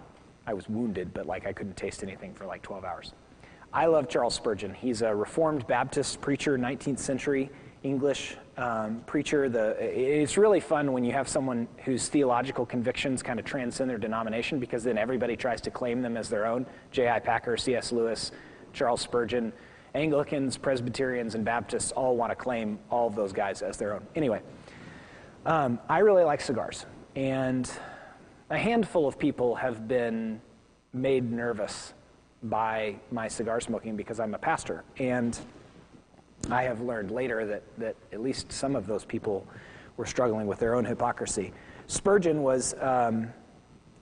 I 0.47 0.53
was 0.53 0.69
wounded, 0.69 1.15
but 1.15 1.27
like 1.27 1.47
I 1.47 1.55
couldn't 1.55 1.77
taste 1.77 2.03
anything 2.03 2.35
for 2.35 2.45
like 2.45 2.61
12 2.63 2.85
hours. 2.85 3.15
I 3.73 3.87
love 3.87 4.09
Charles 4.09 4.35
Spurgeon. 4.35 4.75
He's 4.75 5.01
a 5.03 5.15
Reformed 5.15 5.67
Baptist 5.67 6.21
preacher, 6.21 6.59
19th 6.59 6.99
century 6.99 7.51
English 7.83 8.37
um, 8.57 9.03
preacher. 9.07 9.49
The, 9.49 9.77
it's 9.81 10.37
really 10.37 10.61
fun 10.61 10.93
when 10.93 11.05
you 11.05 11.13
have 11.13 11.29
someone 11.29 11.69
whose 11.85 12.09
theological 12.09 12.65
convictions 12.67 13.23
kind 13.23 13.39
of 13.39 13.45
transcend 13.45 13.91
their 13.91 13.99
denomination 13.99 14.59
because 14.59 14.85
then 14.85 14.99
everybody 14.99 15.37
tries 15.37 15.61
to 15.63 15.71
claim 15.71 16.03
them 16.03 16.17
as 16.17 16.29
their 16.29 16.47
own. 16.47 16.67
J.I. 16.91 17.19
Packer, 17.21 17.57
C.S. 17.57 17.93
Lewis, 17.93 18.33
Charles 18.73 19.01
Spurgeon. 19.01 19.53
Anglicans, 19.95 20.57
Presbyterians, 20.57 21.37
and 21.37 21.45
Baptists 21.45 21.93
all 21.93 22.17
want 22.17 22.31
to 22.33 22.37
claim 22.37 22.81
all 22.91 23.07
of 23.07 23.15
those 23.15 23.33
guys 23.33 23.63
as 23.63 23.77
their 23.77 23.95
own. 23.95 24.05
Anyway, 24.17 24.43
um, 25.47 25.79
I 25.89 25.99
really 25.99 26.25
like 26.25 26.41
cigars. 26.41 26.85
And 27.15 27.71
a 28.51 28.59
handful 28.59 29.07
of 29.07 29.19
people 29.19 29.55
have 29.55 29.87
been 29.87 30.41
made 30.93 31.31
nervous 31.31 31.95
by 32.43 32.97
my 33.13 33.29
cigar 33.29 33.61
smoking 33.61 33.97
because 33.97 34.19
I'm 34.19 34.35
a 34.35 34.39
pastor. 34.39 34.85
And 34.99 35.39
I 36.53 36.63
have 36.63 36.81
learned 36.81 37.11
later 37.11 37.47
that, 37.47 37.63
that 37.79 37.97
at 38.13 38.21
least 38.21 38.53
some 38.53 38.77
of 38.77 38.87
those 38.87 39.05
people 39.05 39.47
were 39.97 40.07
struggling 40.07 40.47
with 40.47 40.59
their 40.59 40.75
own 40.75 40.85
hypocrisy. 40.85 41.53
Spurgeon 41.87 42.43
was 42.43 42.75
um, 42.81 43.33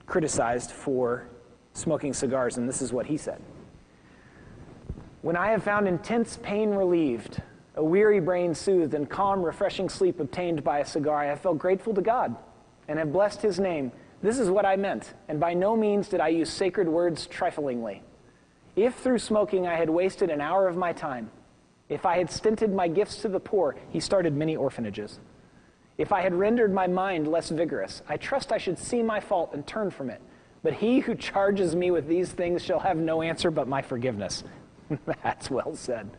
criticized 0.05 0.71
for 0.71 1.27
smoking 1.73 2.13
cigars, 2.13 2.57
and 2.57 2.67
this 2.67 2.81
is 2.81 2.93
what 2.93 3.05
he 3.05 3.17
said. 3.17 3.41
When 5.21 5.35
I 5.35 5.51
have 5.51 5.63
found 5.63 5.87
intense 5.87 6.37
pain 6.41 6.71
relieved, 6.71 7.41
a 7.75 7.83
weary 7.83 8.19
brain 8.19 8.53
soothed, 8.53 8.93
and 8.93 9.09
calm, 9.09 9.41
refreshing 9.41 9.89
sleep 9.89 10.19
obtained 10.19 10.63
by 10.63 10.79
a 10.79 10.85
cigar, 10.85 11.17
I 11.17 11.25
have 11.25 11.41
felt 11.41 11.57
grateful 11.57 11.93
to 11.93 12.01
God 12.01 12.35
and 12.87 12.99
have 12.99 13.11
blessed 13.13 13.41
His 13.41 13.59
name. 13.59 13.91
This 14.21 14.37
is 14.37 14.49
what 14.49 14.65
I 14.65 14.75
meant, 14.75 15.13
and 15.27 15.39
by 15.39 15.53
no 15.53 15.75
means 15.75 16.07
did 16.07 16.19
I 16.19 16.29
use 16.29 16.49
sacred 16.49 16.87
words 16.87 17.27
triflingly. 17.27 18.01
If 18.75 18.95
through 18.95 19.19
smoking 19.19 19.67
I 19.67 19.75
had 19.75 19.89
wasted 19.89 20.29
an 20.29 20.41
hour 20.41 20.67
of 20.67 20.75
my 20.75 20.93
time, 20.93 21.29
if 21.89 22.05
I 22.05 22.17
had 22.17 22.31
stinted 22.31 22.73
my 22.73 22.87
gifts 22.87 23.21
to 23.21 23.29
the 23.29 23.39
poor, 23.39 23.75
he 23.89 23.99
started 23.99 24.35
many 24.35 24.55
orphanages. 24.55 25.19
If 25.97 26.11
I 26.11 26.21
had 26.21 26.33
rendered 26.33 26.73
my 26.73 26.87
mind 26.87 27.27
less 27.27 27.49
vigorous, 27.49 28.01
I 28.09 28.17
trust 28.17 28.51
I 28.51 28.57
should 28.57 28.79
see 28.79 29.03
my 29.03 29.19
fault 29.19 29.51
and 29.53 29.65
turn 29.67 29.91
from 29.91 30.09
it. 30.09 30.21
But 30.63 30.73
he 30.73 30.99
who 30.99 31.13
charges 31.13 31.75
me 31.75 31.91
with 31.91 32.07
these 32.07 32.31
things 32.31 32.63
shall 32.63 32.79
have 32.79 32.97
no 32.97 33.21
answer 33.21 33.51
but 33.51 33.67
my 33.67 33.81
forgiveness. 33.81 34.43
That's 35.23 35.51
well 35.51 35.75
said. 35.75 36.09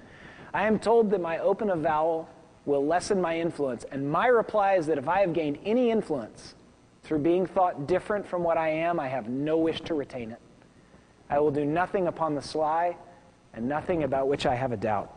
I 0.53 0.67
am 0.67 0.79
told 0.79 1.11
that 1.11 1.21
my 1.21 1.39
open 1.39 1.71
avowal 1.71 2.29
will 2.67 2.87
lessen 2.87 3.21
my 3.21 3.39
influence, 3.39 3.85
and 3.91 4.09
my 4.09 4.27
reply 4.27 4.75
is 4.75 4.87
that 4.87 4.99
if 4.99 5.09
I 5.09 5.21
have 5.21 5.33
gained 5.33 5.59
any 5.65 5.91
influence 5.91 6.55
through 7.03 7.19
being 7.19 7.47
thought 7.47 7.87
different 7.87 8.27
from 8.27 8.43
what 8.43 8.57
I 8.57 8.69
am, 8.69 9.01
I 9.01 9.09
have 9.09 9.29
no 9.29 9.59
wish 9.59 9.81
to 9.83 9.95
retain 9.95 10.31
it. 10.31 10.39
I 11.29 11.41
will 11.41 11.51
do 11.51 11.65
nothing 11.65 12.07
upon 12.07 12.35
the 12.35 12.43
sly, 12.43 12.97
and 13.55 13.69
nothing 13.69 14.05
about 14.05 14.29
which 14.29 14.47
I 14.47 14.55
have 14.55 14.73
a 14.73 14.77
doubt. 14.77 15.15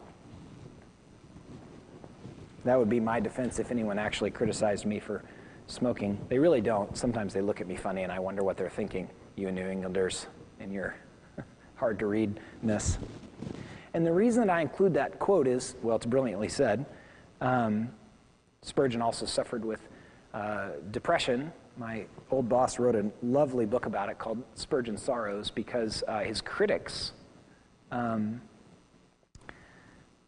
That 2.67 2.77
would 2.77 2.89
be 2.89 2.99
my 2.99 3.21
defense 3.21 3.59
if 3.59 3.71
anyone 3.71 3.97
actually 3.97 4.29
criticized 4.29 4.85
me 4.85 4.99
for 4.99 5.23
smoking. 5.67 6.19
They 6.27 6.37
really 6.37 6.59
don't. 6.59 6.97
Sometimes 6.97 7.33
they 7.33 7.39
look 7.39 7.61
at 7.61 7.67
me 7.67 7.77
funny 7.77 8.03
and 8.03 8.11
I 8.11 8.19
wonder 8.19 8.43
what 8.43 8.57
they're 8.57 8.69
thinking, 8.69 9.09
you 9.37 9.49
New 9.53 9.65
Englanders, 9.65 10.27
in 10.59 10.73
your 10.73 10.93
hard 11.75 11.97
to 11.99 12.07
readness. 12.07 12.97
And 13.93 14.05
the 14.05 14.11
reason 14.11 14.45
that 14.45 14.53
I 14.53 14.59
include 14.59 14.93
that 14.95 15.17
quote 15.17 15.47
is 15.47 15.77
well, 15.81 15.95
it's 15.95 16.05
brilliantly 16.05 16.49
said. 16.49 16.85
Um, 17.39 17.89
Spurgeon 18.63 19.01
also 19.01 19.25
suffered 19.25 19.63
with 19.63 19.87
uh, 20.33 20.71
depression. 20.91 21.53
My 21.77 22.03
old 22.31 22.49
boss 22.49 22.79
wrote 22.79 22.95
a 22.95 23.09
lovely 23.23 23.65
book 23.65 23.85
about 23.85 24.09
it 24.09 24.19
called 24.19 24.43
Spurgeon 24.55 24.97
Sorrows 24.97 25.51
because 25.51 26.03
uh, 26.05 26.19
his 26.19 26.41
critics 26.41 27.13
um, 27.91 28.41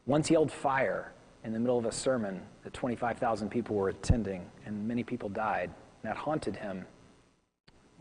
once 0.05 0.31
yelled 0.31 0.53
fire 0.53 1.11
in 1.49 1.53
the 1.53 1.59
middle 1.59 1.79
of 1.79 1.85
a 1.85 1.91
sermon 1.91 2.39
that 2.63 2.75
25,000 2.75 3.49
people 3.49 3.75
were 3.75 3.89
attending, 3.89 4.45
and 4.67 4.87
many 4.87 5.03
people 5.03 5.29
died. 5.29 5.71
That 6.03 6.15
haunted 6.15 6.55
him 6.55 6.85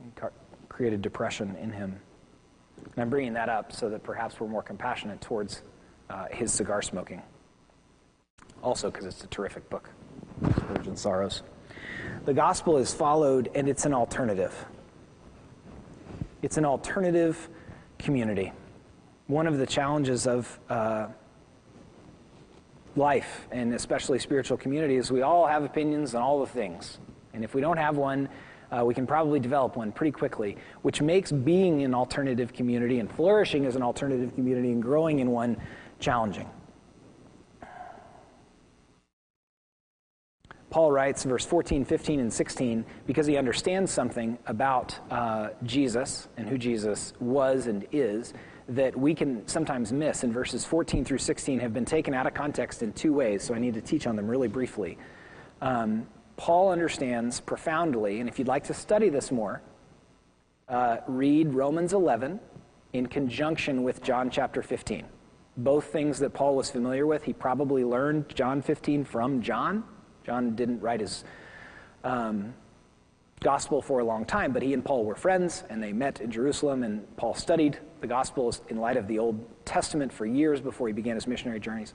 and 0.02 0.12
created 0.68 1.00
depression 1.00 1.56
in 1.56 1.70
him. 1.70 1.98
And 2.76 2.98
I'm 2.98 3.08
bringing 3.08 3.32
that 3.32 3.48
up 3.48 3.72
so 3.72 3.88
that 3.88 4.02
perhaps 4.02 4.38
we're 4.38 4.48
more 4.48 4.62
compassionate 4.62 5.22
towards 5.22 5.62
uh, 6.10 6.26
his 6.30 6.52
cigar 6.52 6.82
smoking. 6.82 7.22
Also, 8.62 8.90
because 8.90 9.06
it's 9.06 9.24
a 9.24 9.28
terrific 9.28 9.70
book, 9.70 9.88
Spurgeon 10.54 10.94
Sorrows. 10.94 11.42
The 12.26 12.34
gospel 12.34 12.76
is 12.76 12.92
followed, 12.92 13.50
and 13.54 13.66
it's 13.66 13.86
an 13.86 13.94
alternative. 13.94 14.54
It's 16.42 16.58
an 16.58 16.66
alternative 16.66 17.48
community. 17.98 18.52
One 19.26 19.46
of 19.46 19.56
the 19.56 19.66
challenges 19.66 20.26
of 20.26 20.60
uh, 20.68 21.06
life, 22.98 23.48
and 23.50 23.72
especially 23.72 24.18
spiritual 24.18 24.56
communities, 24.56 25.10
we 25.10 25.22
all 25.22 25.46
have 25.46 25.64
opinions 25.64 26.14
on 26.14 26.22
all 26.22 26.40
the 26.40 26.46
things. 26.46 26.98
And 27.32 27.44
if 27.44 27.54
we 27.54 27.60
don't 27.60 27.78
have 27.78 27.96
one, 27.96 28.28
uh, 28.70 28.84
we 28.84 28.94
can 28.94 29.06
probably 29.06 29.40
develop 29.40 29.76
one 29.76 29.92
pretty 29.92 30.12
quickly, 30.12 30.56
which 30.82 31.00
makes 31.00 31.32
being 31.32 31.82
an 31.82 31.94
alternative 31.94 32.52
community 32.52 32.98
and 32.98 33.10
flourishing 33.10 33.64
as 33.64 33.76
an 33.76 33.82
alternative 33.82 34.34
community 34.34 34.70
and 34.70 34.82
growing 34.82 35.20
in 35.20 35.30
one 35.30 35.56
challenging. 36.00 36.48
Paul 40.70 40.92
writes, 40.92 41.24
verse 41.24 41.46
14, 41.46 41.86
15, 41.86 42.20
and 42.20 42.32
16, 42.32 42.84
because 43.06 43.26
he 43.26 43.38
understands 43.38 43.90
something 43.90 44.36
about 44.46 44.98
uh, 45.10 45.48
Jesus 45.62 46.28
and 46.36 46.46
who 46.46 46.58
Jesus 46.58 47.14
was 47.20 47.66
and 47.68 47.86
is, 47.90 48.34
that 48.68 48.94
we 48.94 49.14
can 49.14 49.46
sometimes 49.48 49.92
miss 49.92 50.24
in 50.24 50.32
verses 50.32 50.64
14 50.64 51.04
through 51.04 51.18
16 51.18 51.58
have 51.60 51.72
been 51.72 51.86
taken 51.86 52.12
out 52.12 52.26
of 52.26 52.34
context 52.34 52.82
in 52.82 52.92
two 52.92 53.14
ways, 53.14 53.42
so 53.42 53.54
I 53.54 53.58
need 53.58 53.74
to 53.74 53.80
teach 53.80 54.06
on 54.06 54.14
them 54.14 54.28
really 54.28 54.48
briefly. 54.48 54.98
Um, 55.62 56.06
Paul 56.36 56.70
understands 56.70 57.40
profoundly, 57.40 58.20
and 58.20 58.28
if 58.28 58.38
you'd 58.38 58.46
like 58.46 58.64
to 58.64 58.74
study 58.74 59.08
this 59.08 59.32
more, 59.32 59.62
uh, 60.68 60.98
read 61.06 61.54
Romans 61.54 61.94
11 61.94 62.38
in 62.92 63.06
conjunction 63.06 63.82
with 63.82 64.02
John 64.02 64.28
chapter 64.28 64.62
15. 64.62 65.06
Both 65.56 65.86
things 65.86 66.18
that 66.18 66.34
Paul 66.34 66.54
was 66.54 66.70
familiar 66.70 67.06
with, 67.06 67.24
he 67.24 67.32
probably 67.32 67.84
learned 67.84 68.28
John 68.28 68.60
15 68.60 69.04
from 69.04 69.40
John. 69.40 69.82
John 70.24 70.54
didn't 70.54 70.80
write 70.80 71.00
his 71.00 71.24
um, 72.04 72.52
gospel 73.40 73.80
for 73.80 74.00
a 74.00 74.04
long 74.04 74.26
time, 74.26 74.52
but 74.52 74.62
he 74.62 74.74
and 74.74 74.84
Paul 74.84 75.04
were 75.04 75.16
friends, 75.16 75.64
and 75.70 75.82
they 75.82 75.92
met 75.94 76.20
in 76.20 76.30
Jerusalem, 76.30 76.82
and 76.82 77.16
Paul 77.16 77.34
studied 77.34 77.78
the 78.00 78.06
Gospels 78.06 78.62
in 78.68 78.78
light 78.78 78.96
of 78.96 79.06
the 79.06 79.18
Old 79.18 79.44
Testament 79.64 80.12
for 80.12 80.26
years 80.26 80.60
before 80.60 80.86
he 80.86 80.92
began 80.92 81.14
his 81.14 81.26
missionary 81.26 81.60
journeys. 81.60 81.94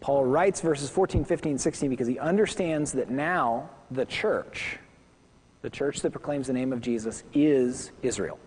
Paul 0.00 0.24
writes 0.24 0.60
verses 0.60 0.90
14, 0.90 1.24
15, 1.24 1.58
16 1.58 1.90
because 1.90 2.08
he 2.08 2.18
understands 2.18 2.92
that 2.92 3.08
now 3.08 3.70
the 3.90 4.04
church, 4.04 4.78
the 5.62 5.70
church 5.70 6.00
that 6.00 6.10
proclaims 6.10 6.48
the 6.48 6.52
name 6.52 6.72
of 6.72 6.80
Jesus, 6.80 7.22
is 7.32 7.92
Israel. 8.02 8.38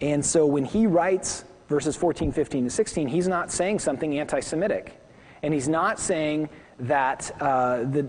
And 0.00 0.24
so 0.24 0.46
when 0.46 0.64
he 0.64 0.86
writes 0.86 1.44
verses 1.68 1.96
14, 1.96 2.32
15, 2.32 2.64
and 2.64 2.72
16, 2.72 3.08
he's 3.08 3.28
not 3.28 3.50
saying 3.52 3.78
something 3.78 4.18
anti 4.18 4.40
Semitic. 4.40 5.00
And 5.42 5.54
he's 5.54 5.68
not 5.68 6.00
saying 6.00 6.48
that 6.80 7.30
uh, 7.40 7.84
the 7.84 8.08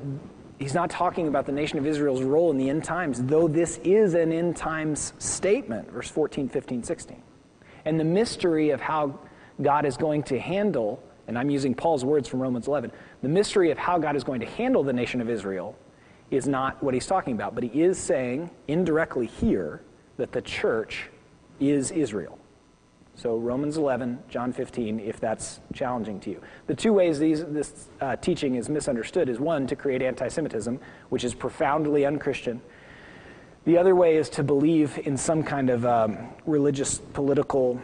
he's 0.60 0.74
not 0.74 0.90
talking 0.90 1.28
about 1.28 1.46
the 1.46 1.52
nation 1.52 1.80
of 1.80 1.88
Israel's 1.88 2.22
role 2.22 2.52
in 2.52 2.58
the 2.58 2.70
end 2.70 2.84
times, 2.84 3.24
though 3.24 3.48
this 3.48 3.80
is 3.84 4.14
an 4.14 4.32
end 4.32 4.56
times 4.56 5.14
statement, 5.18 5.90
verse 5.92 6.10
14, 6.10 6.50
15, 6.50 6.84
16. 6.84 7.22
And 7.86 8.00
the 8.00 8.04
mystery 8.04 8.70
of 8.72 8.82
how 8.82 9.20
God 9.62 9.86
is 9.86 9.98
going 9.98 10.24
to 10.24 10.40
handle, 10.40 11.02
and 11.28 11.38
I'm 11.38 11.50
using 11.50 11.74
Paul's 11.74 12.06
words 12.06 12.28
from 12.28 12.42
Romans 12.42 12.68
11, 12.68 12.92
the 13.22 13.30
mystery 13.30 13.72
of 13.72 13.78
how 13.78 13.98
God 13.98 14.16
is 14.16 14.24
going 14.24 14.42
to 14.42 14.46
handle 14.46 14.84
the 14.84 14.94
nation 14.94 15.22
of 15.22 15.30
Israel 15.30 15.76
is 16.32 16.48
not 16.48 16.82
what 16.84 16.94
he's 16.94 17.08
talking 17.08 17.34
about, 17.34 17.56
but 17.56 17.64
he 17.64 17.82
is 17.82 17.98
saying 17.98 18.50
indirectly 18.68 19.26
here 19.26 19.82
that 20.18 20.32
the 20.32 20.42
church 20.42 21.10
is 21.60 21.92
Israel. 21.92 22.39
So 23.20 23.36
Romans 23.36 23.76
11, 23.76 24.18
John 24.30 24.54
15, 24.54 25.02
if 25.02 25.20
that's 25.20 25.60
challenging 25.74 26.22
to 26.22 26.30
you. 26.30 26.42
The 26.68 26.74
two 26.74 26.94
ways 26.94 27.20
these, 27.20 27.44
this 27.44 27.90
uh, 28.00 28.16
teaching 28.16 28.56
is 28.56 28.70
misunderstood 28.70 29.28
is 29.28 29.42
one, 29.42 29.68
to 29.68 29.76
create 29.76 30.02
anti 30.02 30.30
Semitism, 30.30 30.80
which 31.10 31.26
is 31.26 31.34
profoundly 31.34 32.06
unchristian. 32.06 32.62
The 33.66 33.78
other 33.78 33.94
way 33.94 34.16
is 34.16 34.30
to 34.30 34.44
believe 34.44 34.98
in 35.04 35.18
some 35.18 35.44
kind 35.44 35.70
of 35.70 35.86
um, 35.86 36.30
religious, 36.46 37.00
political 37.12 37.82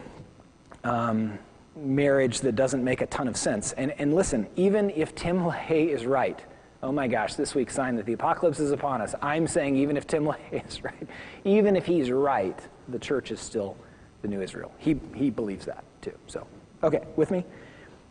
um, 0.86 1.38
marriage 1.76 2.40
that 2.40 2.56
doesn't 2.56 2.86
make 2.86 3.02
a 3.02 3.08
ton 3.08 3.28
of 3.28 3.36
sense. 3.36 3.74
And, 3.74 3.92
and 4.00 4.14
listen, 4.14 4.48
even 4.56 4.90
if 4.92 5.16
Tim 5.16 5.40
LaHaye 5.40 5.90
is 5.90 6.06
right, 6.06 6.40
oh 6.82 6.94
my 6.94 7.10
gosh, 7.10 7.34
this 7.34 7.54
week's 7.54 7.76
sign 7.76 7.98
that 7.98 8.06
the 8.06 8.14
apocalypse 8.14 8.62
is 8.62 8.72
upon 8.72 9.02
us, 9.02 9.14
I'm 9.22 9.48
saying 9.48 9.76
even 9.76 9.98
if 9.98 10.08
Tim 10.08 10.24
LaHaye 10.24 10.66
is 10.66 10.82
right, 10.86 11.08
even 11.44 11.76
if 11.76 11.86
he's 11.86 12.10
right, 12.10 12.58
the 12.88 13.00
church 13.00 13.32
is 13.32 13.42
still 13.42 13.76
the 14.26 14.36
new 14.36 14.42
Israel. 14.42 14.72
He, 14.80 15.00
he 15.14 15.30
believes 15.30 15.66
that 15.66 15.84
too. 16.02 16.18
So, 16.28 16.48
okay, 16.82 17.04
with 17.16 17.30
me? 17.30 17.46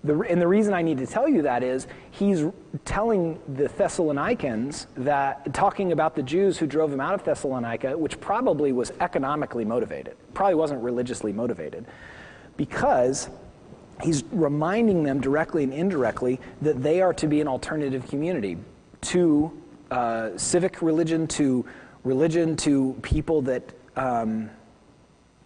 The, 0.04 0.20
and 0.20 0.40
the 0.40 0.46
reason 0.46 0.74
I 0.74 0.82
need 0.82 0.98
to 0.98 1.06
tell 1.06 1.28
you 1.28 1.42
that 1.42 1.62
is 1.62 1.86
he's 2.10 2.44
telling 2.84 3.40
the 3.56 3.68
Thessalonians 3.68 4.86
that, 4.96 5.52
talking 5.54 5.92
about 5.92 6.14
the 6.14 6.22
Jews 6.22 6.58
who 6.58 6.66
drove 6.66 6.92
him 6.92 7.00
out 7.00 7.14
of 7.14 7.24
Thessalonica, 7.24 7.96
which 7.98 8.20
probably 8.20 8.70
was 8.72 8.92
economically 9.00 9.64
motivated, 9.64 10.16
probably 10.34 10.54
wasn't 10.54 10.82
religiously 10.82 11.32
motivated, 11.32 11.86
because 12.56 13.28
he's 14.02 14.22
reminding 14.30 15.02
them 15.02 15.20
directly 15.20 15.64
and 15.64 15.72
indirectly 15.72 16.38
that 16.62 16.82
they 16.82 17.00
are 17.00 17.14
to 17.14 17.26
be 17.26 17.40
an 17.40 17.48
alternative 17.48 18.06
community 18.08 18.58
to 19.00 19.50
uh, 19.90 20.30
civic 20.36 20.82
religion, 20.82 21.26
to 21.26 21.64
religion, 22.04 22.56
to 22.56 22.94
people 23.02 23.42
that. 23.42 23.64
Um, 23.96 24.50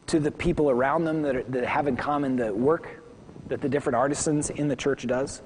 to 0.08 0.18
the 0.18 0.30
people 0.30 0.70
around 0.70 1.04
them 1.04 1.22
that, 1.22 1.36
are, 1.36 1.42
that 1.44 1.64
have 1.64 1.86
in 1.86 1.96
common 1.96 2.36
the 2.36 2.52
work 2.52 3.02
that 3.48 3.60
the 3.60 3.68
different 3.68 3.96
artisans 3.96 4.50
in 4.50 4.68
the 4.68 4.76
church 4.76 5.06
does 5.06 5.42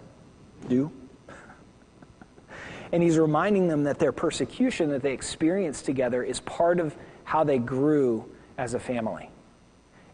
do. 0.68 0.90
And 2.92 3.02
he's 3.02 3.16
reminding 3.16 3.68
them 3.68 3.84
that 3.84 3.98
their 3.98 4.12
persecution 4.12 4.90
that 4.90 5.00
they 5.00 5.14
experienced 5.14 5.86
together 5.86 6.22
is 6.22 6.40
part 6.40 6.78
of 6.78 6.94
how 7.24 7.42
they 7.42 7.58
grew 7.58 8.30
as 8.58 8.74
a 8.74 8.78
family. 8.78 9.30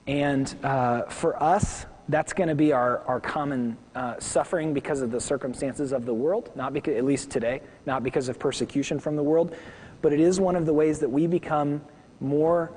And 0.07 0.55
uh, 0.63 1.03
for 1.07 1.43
us 1.43 1.87
that's 2.09 2.33
going 2.33 2.49
to 2.49 2.55
be 2.55 2.73
our, 2.73 3.01
our 3.01 3.19
common 3.19 3.77
uh, 3.97 4.15
suffering 4.21 4.73
because 4.73 5.03
of 5.03 5.11
the 5.11 5.21
circumstances 5.21 5.93
of 5.93 6.07
the 6.07 6.15
world 6.15 6.51
not 6.55 6.73
because 6.73 6.97
at 6.97 7.05
least 7.05 7.31
today 7.31 7.61
not 7.85 8.05
because 8.05 8.29
of 8.29 8.39
persecution 8.39 9.01
from 9.01 9.17
the 9.17 9.25
world. 9.25 9.57
But 10.01 10.13
it 10.13 10.21
is 10.21 10.39
one 10.39 10.55
of 10.55 10.65
the 10.65 10.73
ways 10.73 11.01
that 11.01 11.09
we 11.09 11.27
become 11.27 11.83
more 12.21 12.73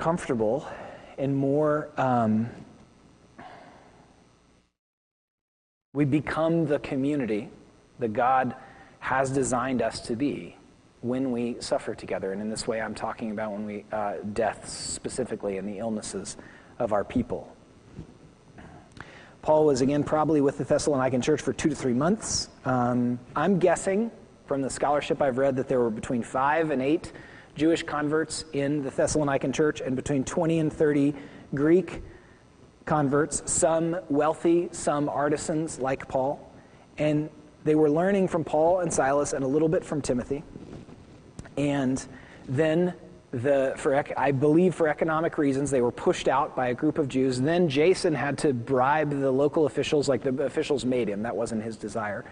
comfortable 0.00 0.66
and 1.18 1.36
more. 1.36 1.90
Um, 1.98 2.48
we 5.92 6.06
become 6.06 6.66
the 6.66 6.78
community 6.78 7.50
that 7.98 8.14
God 8.14 8.54
has 9.00 9.30
designed 9.30 9.82
us 9.82 10.00
to 10.00 10.16
be 10.16 10.56
when 11.02 11.32
we 11.32 11.56
suffer 11.60 11.94
together. 11.94 12.32
And 12.32 12.40
in 12.40 12.48
this 12.48 12.66
way, 12.66 12.80
I'm 12.80 12.94
talking 12.94 13.30
about 13.30 13.52
when 13.52 13.66
we, 13.66 13.84
uh, 13.92 14.14
specifically 14.64 15.58
and 15.58 15.68
the 15.68 15.78
illnesses 15.78 16.38
of 16.78 16.94
our 16.94 17.04
people. 17.04 17.54
Paul 19.42 19.66
was 19.66 19.82
again 19.82 20.02
probably 20.02 20.40
with 20.40 20.56
the 20.56 20.64
Thessalonican 20.64 21.22
church 21.22 21.42
for 21.42 21.52
two 21.52 21.68
to 21.68 21.74
three 21.74 21.94
months. 21.94 22.48
Um, 22.64 23.18
I'm 23.36 23.58
guessing 23.58 24.10
from 24.46 24.62
the 24.62 24.70
scholarship 24.70 25.20
I've 25.20 25.36
read 25.36 25.56
that 25.56 25.68
there 25.68 25.80
were 25.80 25.90
between 25.90 26.22
five 26.22 26.70
and 26.70 26.80
eight 26.80 27.12
Jewish 27.56 27.82
converts 27.82 28.44
in 28.52 28.82
the 28.82 28.90
Thessalonican 28.90 29.54
church 29.54 29.80
and 29.80 29.96
between 29.96 30.24
20 30.24 30.58
and 30.58 30.72
30 30.72 31.14
Greek 31.54 32.02
converts, 32.84 33.42
some 33.50 33.96
wealthy, 34.08 34.68
some 34.72 35.08
artisans 35.08 35.78
like 35.78 36.08
Paul. 36.08 36.52
And 36.98 37.30
they 37.64 37.74
were 37.74 37.90
learning 37.90 38.28
from 38.28 38.44
Paul 38.44 38.80
and 38.80 38.92
Silas 38.92 39.32
and 39.32 39.44
a 39.44 39.46
little 39.46 39.68
bit 39.68 39.84
from 39.84 40.00
Timothy. 40.00 40.42
And 41.56 42.04
then 42.48 42.94
the, 43.32 43.74
for, 43.76 44.02
I 44.16 44.32
believe 44.32 44.74
for 44.74 44.88
economic 44.88 45.38
reasons, 45.38 45.70
they 45.70 45.80
were 45.80 45.92
pushed 45.92 46.26
out 46.26 46.56
by 46.56 46.68
a 46.68 46.74
group 46.74 46.98
of 46.98 47.08
Jews. 47.08 47.40
Then 47.40 47.68
Jason 47.68 48.14
had 48.14 48.38
to 48.38 48.52
bribe 48.52 49.10
the 49.10 49.30
local 49.30 49.66
officials, 49.66 50.08
like 50.08 50.22
the 50.22 50.44
officials 50.44 50.84
made 50.84 51.08
him. 51.08 51.22
That 51.22 51.36
wasn't 51.36 51.62
his 51.62 51.76
desire. 51.76 52.24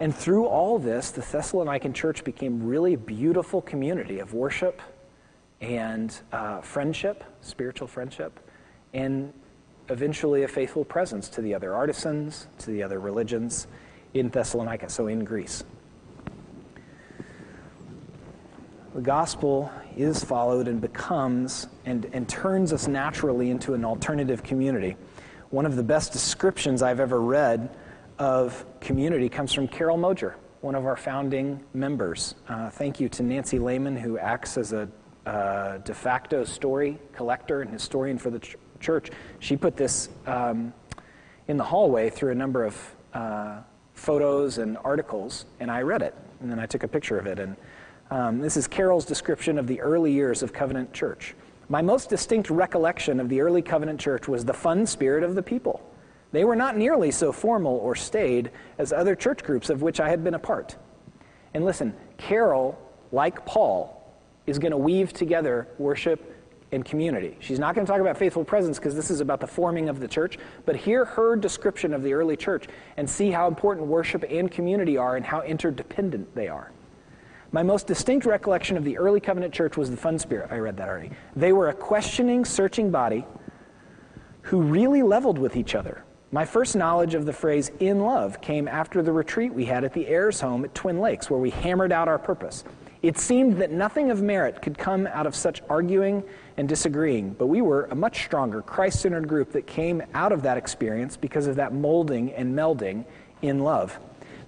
And 0.00 0.14
through 0.14 0.46
all 0.46 0.78
this, 0.78 1.10
the 1.10 1.20
Thessalonican 1.20 1.94
church 1.94 2.24
became 2.24 2.66
really 2.66 2.94
a 2.94 2.98
beautiful 2.98 3.62
community 3.62 4.18
of 4.18 4.34
worship 4.34 4.82
and 5.60 6.16
uh, 6.32 6.60
friendship, 6.60 7.24
spiritual 7.40 7.86
friendship, 7.86 8.40
and 8.92 9.32
eventually 9.88 10.42
a 10.42 10.48
faithful 10.48 10.84
presence 10.84 11.28
to 11.28 11.42
the 11.42 11.54
other 11.54 11.74
artisans, 11.74 12.48
to 12.58 12.70
the 12.70 12.82
other 12.82 12.98
religions 12.98 13.66
in 14.14 14.28
Thessalonica, 14.28 14.88
so 14.88 15.06
in 15.06 15.24
Greece. 15.24 15.64
The 18.94 19.00
gospel 19.00 19.72
is 19.96 20.22
followed 20.22 20.68
and 20.68 20.80
becomes 20.80 21.66
and, 21.84 22.08
and 22.12 22.28
turns 22.28 22.72
us 22.72 22.86
naturally 22.86 23.50
into 23.50 23.74
an 23.74 23.84
alternative 23.84 24.42
community. 24.42 24.96
One 25.50 25.66
of 25.66 25.76
the 25.76 25.82
best 25.82 26.12
descriptions 26.12 26.80
I've 26.80 27.00
ever 27.00 27.20
read 27.20 27.76
of 28.18 28.64
community 28.80 29.28
comes 29.28 29.52
from 29.52 29.68
Carol 29.68 29.98
Moger, 29.98 30.34
one 30.60 30.74
of 30.74 30.86
our 30.86 30.96
founding 30.96 31.62
members. 31.74 32.34
Uh, 32.48 32.70
thank 32.70 33.00
you 33.00 33.08
to 33.10 33.22
Nancy 33.22 33.58
Lehman, 33.58 33.96
who 33.96 34.18
acts 34.18 34.56
as 34.56 34.72
a 34.72 34.88
uh, 35.26 35.78
de 35.78 35.94
facto 35.94 36.44
story 36.44 36.98
collector 37.12 37.62
and 37.62 37.70
historian 37.70 38.18
for 38.18 38.30
the 38.30 38.38
ch- 38.38 38.56
church. 38.80 39.10
She 39.40 39.56
put 39.56 39.76
this 39.76 40.10
um, 40.26 40.72
in 41.48 41.56
the 41.56 41.64
hallway 41.64 42.10
through 42.10 42.32
a 42.32 42.34
number 42.34 42.64
of 42.64 42.94
uh, 43.14 43.60
photos 43.94 44.58
and 44.58 44.76
articles, 44.78 45.46
and 45.60 45.70
I 45.70 45.82
read 45.82 46.02
it, 46.02 46.14
and 46.40 46.50
then 46.50 46.58
I 46.60 46.66
took 46.66 46.82
a 46.82 46.88
picture 46.88 47.18
of 47.18 47.26
it. 47.26 47.38
And 47.38 47.56
um, 48.10 48.38
this 48.38 48.56
is 48.56 48.68
Carol's 48.68 49.04
description 49.04 49.58
of 49.58 49.66
the 49.66 49.80
early 49.80 50.12
years 50.12 50.42
of 50.42 50.52
Covenant 50.52 50.92
Church. 50.92 51.34
My 51.68 51.80
most 51.80 52.10
distinct 52.10 52.50
recollection 52.50 53.18
of 53.18 53.28
the 53.28 53.40
early 53.40 53.62
Covenant 53.62 53.98
Church 53.98 54.28
was 54.28 54.44
the 54.44 54.52
fun 54.52 54.86
spirit 54.86 55.24
of 55.24 55.34
the 55.34 55.42
people. 55.42 55.82
They 56.34 56.44
were 56.44 56.56
not 56.56 56.76
nearly 56.76 57.12
so 57.12 57.30
formal 57.30 57.76
or 57.76 57.94
staid 57.94 58.50
as 58.76 58.92
other 58.92 59.14
church 59.14 59.44
groups 59.44 59.70
of 59.70 59.82
which 59.82 60.00
I 60.00 60.08
had 60.08 60.24
been 60.24 60.34
a 60.34 60.38
part. 60.40 60.76
And 61.54 61.64
listen, 61.64 61.94
Carol, 62.18 62.76
like 63.12 63.46
Paul, 63.46 64.04
is 64.44 64.58
going 64.58 64.72
to 64.72 64.76
weave 64.76 65.12
together 65.12 65.68
worship 65.78 66.34
and 66.72 66.84
community. 66.84 67.36
She's 67.38 67.60
not 67.60 67.76
going 67.76 67.86
to 67.86 67.92
talk 67.92 68.00
about 68.00 68.16
faithful 68.16 68.44
presence 68.44 68.80
because 68.80 68.96
this 68.96 69.12
is 69.12 69.20
about 69.20 69.38
the 69.38 69.46
forming 69.46 69.88
of 69.88 70.00
the 70.00 70.08
church, 70.08 70.36
but 70.66 70.74
hear 70.74 71.04
her 71.04 71.36
description 71.36 71.94
of 71.94 72.02
the 72.02 72.12
early 72.12 72.36
church 72.36 72.66
and 72.96 73.08
see 73.08 73.30
how 73.30 73.46
important 73.46 73.86
worship 73.86 74.24
and 74.28 74.50
community 74.50 74.96
are 74.96 75.14
and 75.14 75.24
how 75.24 75.42
interdependent 75.42 76.34
they 76.34 76.48
are. 76.48 76.72
My 77.52 77.62
most 77.62 77.86
distinct 77.86 78.26
recollection 78.26 78.76
of 78.76 78.82
the 78.82 78.98
early 78.98 79.20
covenant 79.20 79.54
church 79.54 79.76
was 79.76 79.88
the 79.88 79.96
fun 79.96 80.18
spirit. 80.18 80.50
I 80.50 80.58
read 80.58 80.78
that 80.78 80.88
already. 80.88 81.12
They 81.36 81.52
were 81.52 81.68
a 81.68 81.74
questioning, 81.74 82.44
searching 82.44 82.90
body 82.90 83.24
who 84.42 84.62
really 84.62 85.04
leveled 85.04 85.38
with 85.38 85.54
each 85.54 85.76
other. 85.76 86.02
My 86.32 86.44
first 86.44 86.74
knowledge 86.74 87.14
of 87.14 87.26
the 87.26 87.32
phrase 87.32 87.70
in 87.78 88.00
love 88.00 88.40
came 88.40 88.66
after 88.66 89.02
the 89.02 89.12
retreat 89.12 89.54
we 89.54 89.66
had 89.66 89.84
at 89.84 89.92
the 89.92 90.08
Ayers 90.08 90.40
home 90.40 90.64
at 90.64 90.74
Twin 90.74 90.98
Lakes, 90.98 91.30
where 91.30 91.38
we 91.38 91.50
hammered 91.50 91.92
out 91.92 92.08
our 92.08 92.18
purpose. 92.18 92.64
It 93.02 93.18
seemed 93.18 93.58
that 93.58 93.70
nothing 93.70 94.10
of 94.10 94.22
merit 94.22 94.62
could 94.62 94.78
come 94.78 95.06
out 95.06 95.26
of 95.26 95.36
such 95.36 95.62
arguing 95.68 96.24
and 96.56 96.68
disagreeing, 96.68 97.34
but 97.34 97.48
we 97.48 97.60
were 97.60 97.84
a 97.90 97.94
much 97.94 98.24
stronger, 98.24 98.62
Christ 98.62 99.00
centered 99.00 99.28
group 99.28 99.52
that 99.52 99.66
came 99.66 100.02
out 100.14 100.32
of 100.32 100.42
that 100.42 100.56
experience 100.56 101.16
because 101.16 101.46
of 101.46 101.56
that 101.56 101.74
molding 101.74 102.32
and 102.32 102.54
melding 102.56 103.04
in 103.42 103.60
love. 103.60 103.98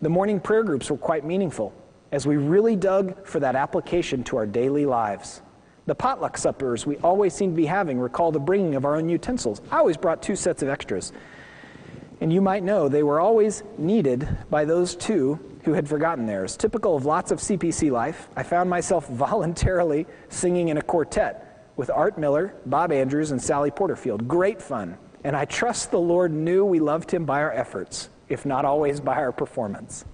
The 0.01 0.09
morning 0.09 0.41
prayer 0.41 0.65
groups 0.65 0.91
were 0.91 0.97
quite 0.97 1.25
meaningful 1.25 1.75
as 2.13 2.27
we 2.27 2.37
really 2.37 2.77
dug 2.77 3.27
for 3.27 3.41
that 3.41 3.57
application 3.57 4.25
to 4.25 4.39
our 4.39 4.47
daily 4.47 4.87
lives. 4.87 5.43
The 5.85 5.95
potluck 5.95 6.39
suppers 6.39 6.87
we 6.87 6.97
always 6.99 7.35
seemed 7.35 7.53
to 7.53 7.57
be 7.57 7.67
having 7.67 8.01
recall 8.01 8.33
the 8.33 8.41
bringing 8.41 8.75
of 8.75 8.85
our 8.85 8.97
own 8.97 9.09
utensils. 9.09 9.61
I 9.71 9.79
always 9.79 9.97
brought 9.97 10.23
two 10.23 10.35
sets 10.35 10.63
of 10.63 10.69
extras. 10.69 11.13
And 12.27 12.33
you 12.33 12.41
might 12.41 12.65
know 12.65 12.89
they 12.89 13.05
were 13.05 13.21
always 13.21 13.63
needed 13.79 14.29
by 14.51 14.65
those 14.65 14.97
two 14.97 15.39
who 15.63 15.75
had 15.75 15.89
forgotten 15.89 16.27
theirs. 16.27 16.57
Typical 16.57 16.97
of 16.97 17.07
lots 17.07 17.31
of 17.31 17.39
CPC 17.39 17.93
life, 17.93 18.29
I 18.35 18.43
found 18.43 18.69
myself 18.69 19.07
voluntarily 19.11 20.09
singing 20.29 20.67
in 20.67 20.77
a 20.77 20.83
quartet 20.83 21.71
with 21.77 21.89
Art 21.89 22.19
Miller, 22.19 22.53
Bob 22.67 22.91
Andrews, 22.91 23.31
and 23.31 23.41
Sally 23.41 23.71
Porterfield. 23.71 24.27
Great 24.27 24.61
fun. 24.61 24.99
And 25.23 25.37
I 25.37 25.45
trust 25.45 25.93
the 25.93 26.01
Lord 26.01 26.33
knew 26.33 26.65
we 26.65 26.81
loved 26.81 27.13
him 27.13 27.27
by 27.27 27.41
our 27.43 27.53
efforts, 27.53 28.11
if 28.29 28.45
not 28.45 28.65
always 28.65 28.99
by 28.99 29.15
our 29.15 29.31
performance. 29.31 30.05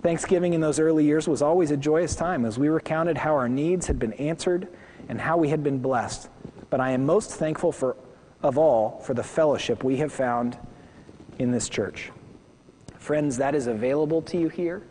Thanksgiving 0.00 0.54
in 0.54 0.60
those 0.60 0.78
early 0.78 1.04
years 1.04 1.26
was 1.26 1.42
always 1.42 1.72
a 1.72 1.76
joyous 1.76 2.14
time 2.14 2.44
as 2.44 2.56
we 2.56 2.68
recounted 2.68 3.18
how 3.18 3.34
our 3.34 3.48
needs 3.48 3.88
had 3.88 3.98
been 3.98 4.12
answered 4.12 4.68
and 5.08 5.20
how 5.20 5.38
we 5.38 5.48
had 5.48 5.64
been 5.64 5.80
blessed. 5.80 6.28
But 6.70 6.78
I 6.78 6.92
am 6.92 7.04
most 7.04 7.32
thankful 7.32 7.72
for, 7.72 7.96
of 8.44 8.58
all 8.58 9.00
for 9.00 9.12
the 9.12 9.24
fellowship 9.24 9.82
we 9.82 9.96
have 9.96 10.12
found 10.12 10.56
in 11.38 11.50
this 11.50 11.68
church. 11.68 12.10
Friends, 12.98 13.36
that 13.38 13.54
is 13.54 13.66
available 13.66 14.22
to 14.22 14.38
you 14.38 14.48
here 14.48 14.82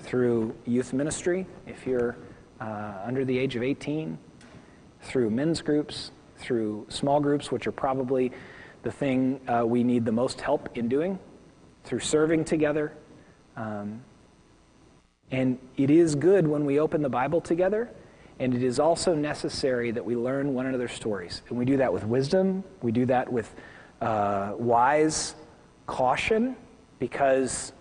through 0.00 0.54
youth 0.64 0.92
ministry 0.92 1.46
if 1.66 1.86
you're 1.86 2.16
uh, 2.60 2.94
under 3.04 3.24
the 3.24 3.38
age 3.38 3.56
of 3.56 3.62
18, 3.62 4.16
through 5.02 5.30
men's 5.30 5.60
groups, 5.60 6.12
through 6.38 6.86
small 6.88 7.20
groups, 7.20 7.50
which 7.50 7.66
are 7.66 7.72
probably 7.72 8.32
the 8.82 8.90
thing 8.90 9.40
uh, 9.48 9.64
we 9.66 9.82
need 9.82 10.04
the 10.04 10.12
most 10.12 10.40
help 10.40 10.76
in 10.76 10.88
doing, 10.88 11.18
through 11.84 12.00
serving 12.00 12.44
together 12.44 12.92
um, 13.56 14.02
and 15.30 15.58
it 15.76 15.90
is 15.90 16.14
good 16.14 16.46
when 16.46 16.64
we 16.64 16.78
open 16.78 17.02
the 17.02 17.08
Bible 17.08 17.40
together, 17.40 17.90
and 18.38 18.54
it 18.54 18.62
is 18.62 18.78
also 18.78 19.14
necessary 19.14 19.90
that 19.90 20.04
we 20.04 20.14
learn 20.14 20.54
one 20.54 20.66
another's 20.66 20.92
stories. 20.92 21.42
And 21.48 21.58
we 21.58 21.64
do 21.64 21.78
that 21.78 21.92
with 21.92 22.04
wisdom, 22.04 22.62
we 22.82 22.92
do 22.92 23.06
that 23.06 23.32
with 23.32 23.52
uh, 24.00 24.52
wise 24.58 25.34
caution, 25.86 26.56
because 26.98 27.72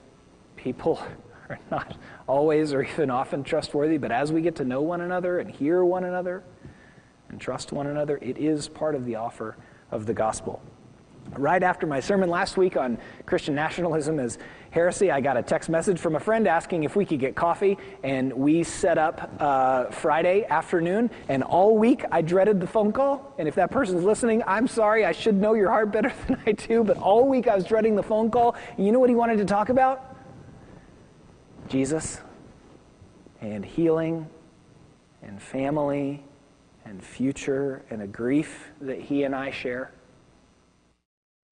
people 0.55 0.99
are 1.49 1.59
not 1.71 1.97
always 2.27 2.73
or 2.73 2.83
even 2.83 3.09
often 3.09 3.43
trustworthy. 3.43 3.97
But 3.97 4.11
as 4.11 4.31
we 4.31 4.41
get 4.41 4.55
to 4.57 4.65
know 4.65 4.81
one 4.81 5.01
another 5.01 5.39
and 5.39 5.49
hear 5.49 5.83
one 5.83 6.03
another 6.03 6.43
and 7.29 7.39
trust 7.39 7.71
one 7.71 7.87
another, 7.87 8.17
it 8.21 8.37
is 8.37 8.67
part 8.67 8.95
of 8.95 9.05
the 9.05 9.15
offer 9.15 9.57
of 9.91 10.05
the 10.05 10.13
gospel. 10.13 10.61
Right 11.31 11.63
after 11.63 11.87
my 11.87 11.99
sermon 11.99 12.29
last 12.29 12.55
week 12.55 12.77
on 12.77 12.97
Christian 13.25 13.55
nationalism 13.55 14.19
as 14.19 14.37
heresy, 14.69 15.11
I 15.11 15.21
got 15.21 15.37
a 15.37 15.43
text 15.43 15.69
message 15.69 15.99
from 15.99 16.15
a 16.15 16.19
friend 16.19 16.47
asking 16.47 16.83
if 16.83 16.95
we 16.95 17.03
could 17.03 17.19
get 17.19 17.35
coffee, 17.35 17.77
and 18.03 18.31
we 18.31 18.63
set 18.63 18.97
up 18.97 19.31
uh, 19.39 19.85
Friday 19.85 20.45
afternoon. 20.45 21.09
And 21.27 21.43
all 21.43 21.77
week 21.77 22.05
I 22.11 22.21
dreaded 22.21 22.59
the 22.59 22.67
phone 22.67 22.91
call. 22.91 23.33
And 23.37 23.47
if 23.47 23.55
that 23.55 23.71
person's 23.71 24.03
listening, 24.03 24.43
I'm 24.45 24.67
sorry, 24.67 25.03
I 25.03 25.11
should 25.11 25.35
know 25.35 25.55
your 25.55 25.69
heart 25.69 25.91
better 25.91 26.13
than 26.27 26.39
I 26.45 26.51
do, 26.51 26.83
but 26.83 26.97
all 26.97 27.27
week 27.27 27.47
I 27.47 27.55
was 27.55 27.65
dreading 27.65 27.95
the 27.95 28.03
phone 28.03 28.29
call. 28.29 28.55
And 28.77 28.85
you 28.85 28.91
know 28.91 28.99
what 28.99 29.09
he 29.09 29.15
wanted 29.15 29.37
to 29.39 29.45
talk 29.45 29.69
about? 29.69 30.15
Jesus 31.67 32.21
and 33.41 33.65
healing 33.65 34.29
and 35.23 35.41
family 35.41 36.23
and 36.85 37.03
future 37.03 37.83
and 37.89 38.03
a 38.03 38.07
grief 38.07 38.69
that 38.81 38.99
he 39.01 39.23
and 39.23 39.35
I 39.35 39.49
share. 39.49 39.91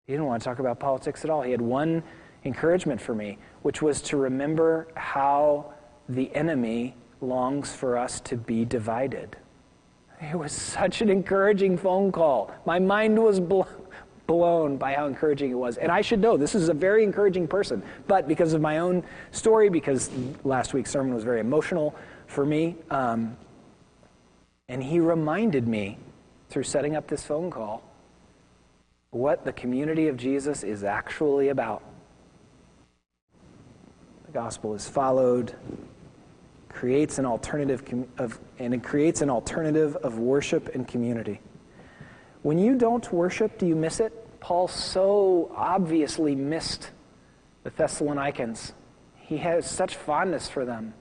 He 0.06 0.12
didn't 0.12 0.26
want 0.26 0.42
to 0.42 0.50
talk 0.50 0.60
about 0.60 0.82
politics 0.82 1.24
at 1.24 1.30
all. 1.30 1.44
He 1.44 1.52
had 1.52 1.62
one 1.62 2.04
encouragement 2.44 3.00
for 3.00 3.16
me, 3.16 3.38
which 3.62 3.82
was 3.82 4.02
to 4.02 4.18
remember 4.18 4.90
how 4.96 5.74
the 6.10 6.34
enemy 6.36 6.96
longs 7.22 7.74
for 7.74 7.98
us 7.98 8.20
to 8.22 8.36
be 8.36 8.66
divided. 8.66 9.38
It 10.20 10.38
was 10.38 10.52
such 10.52 11.02
an 11.02 11.10
encouraging 11.10 11.78
phone 11.78 12.12
call. 12.12 12.52
My 12.66 12.80
mind 12.80 13.18
was 13.18 13.40
blown 13.40 14.76
by 14.76 14.94
how 14.94 15.08
encouraging 15.08 15.52
it 15.52 15.56
was. 15.56 15.78
And 15.78 15.90
I 15.90 16.02
should 16.02 16.20
know 16.20 16.36
this 16.36 16.54
is 16.54 16.68
a 16.68 16.74
very 16.74 17.06
encouraging 17.06 17.48
person. 17.48 17.82
But 18.06 18.28
because 18.28 18.52
of 18.52 18.60
my 18.60 18.80
own 18.80 19.04
story, 19.32 19.70
because 19.70 20.12
last 20.44 20.74
week's 20.74 20.92
sermon 20.92 21.14
was 21.14 21.24
very 21.24 21.40
emotional 21.40 21.96
for 22.28 22.46
me, 22.46 22.76
um, 22.90 23.38
and 24.68 24.84
he 24.84 25.00
reminded 25.00 25.66
me 25.66 25.98
through 26.50 26.64
setting 26.64 26.98
up 26.98 27.08
this 27.08 27.24
phone 27.26 27.50
call 27.50 27.84
what 29.14 29.46
the 29.46 29.54
community 29.54 30.08
of 30.08 30.18
Jesus 30.18 30.64
is 30.64 30.84
actually 30.84 31.50
about. 31.50 31.84
The 34.26 34.32
gospel 34.32 34.74
is 34.74 34.88
followed, 34.88 35.56
creates 36.68 37.20
an 37.20 37.26
alternative 37.26 37.84
of, 38.18 38.40
and 38.58 38.74
it 38.74 38.84
creates 38.84 39.22
an 39.22 39.30
alternative 39.30 39.96
of 39.98 40.18
worship 40.18 40.74
and 40.74 40.88
community. 40.88 41.40
When 42.42 42.58
you 42.58 42.76
don't 42.76 43.10
worship, 43.14 43.60
do 43.60 43.68
you 43.68 43.76
miss 43.76 44.00
it? 44.00 44.12
Paul 44.40 44.68
so 44.68 45.52
obviously 45.56 46.36
missed 46.36 46.90
the 47.64 47.70
Thessalonians. 47.70 48.74
He 49.16 49.38
has 49.38 49.70
such 49.70 49.96
fondness 49.96 50.50
for 50.50 50.66
them. 50.66 50.94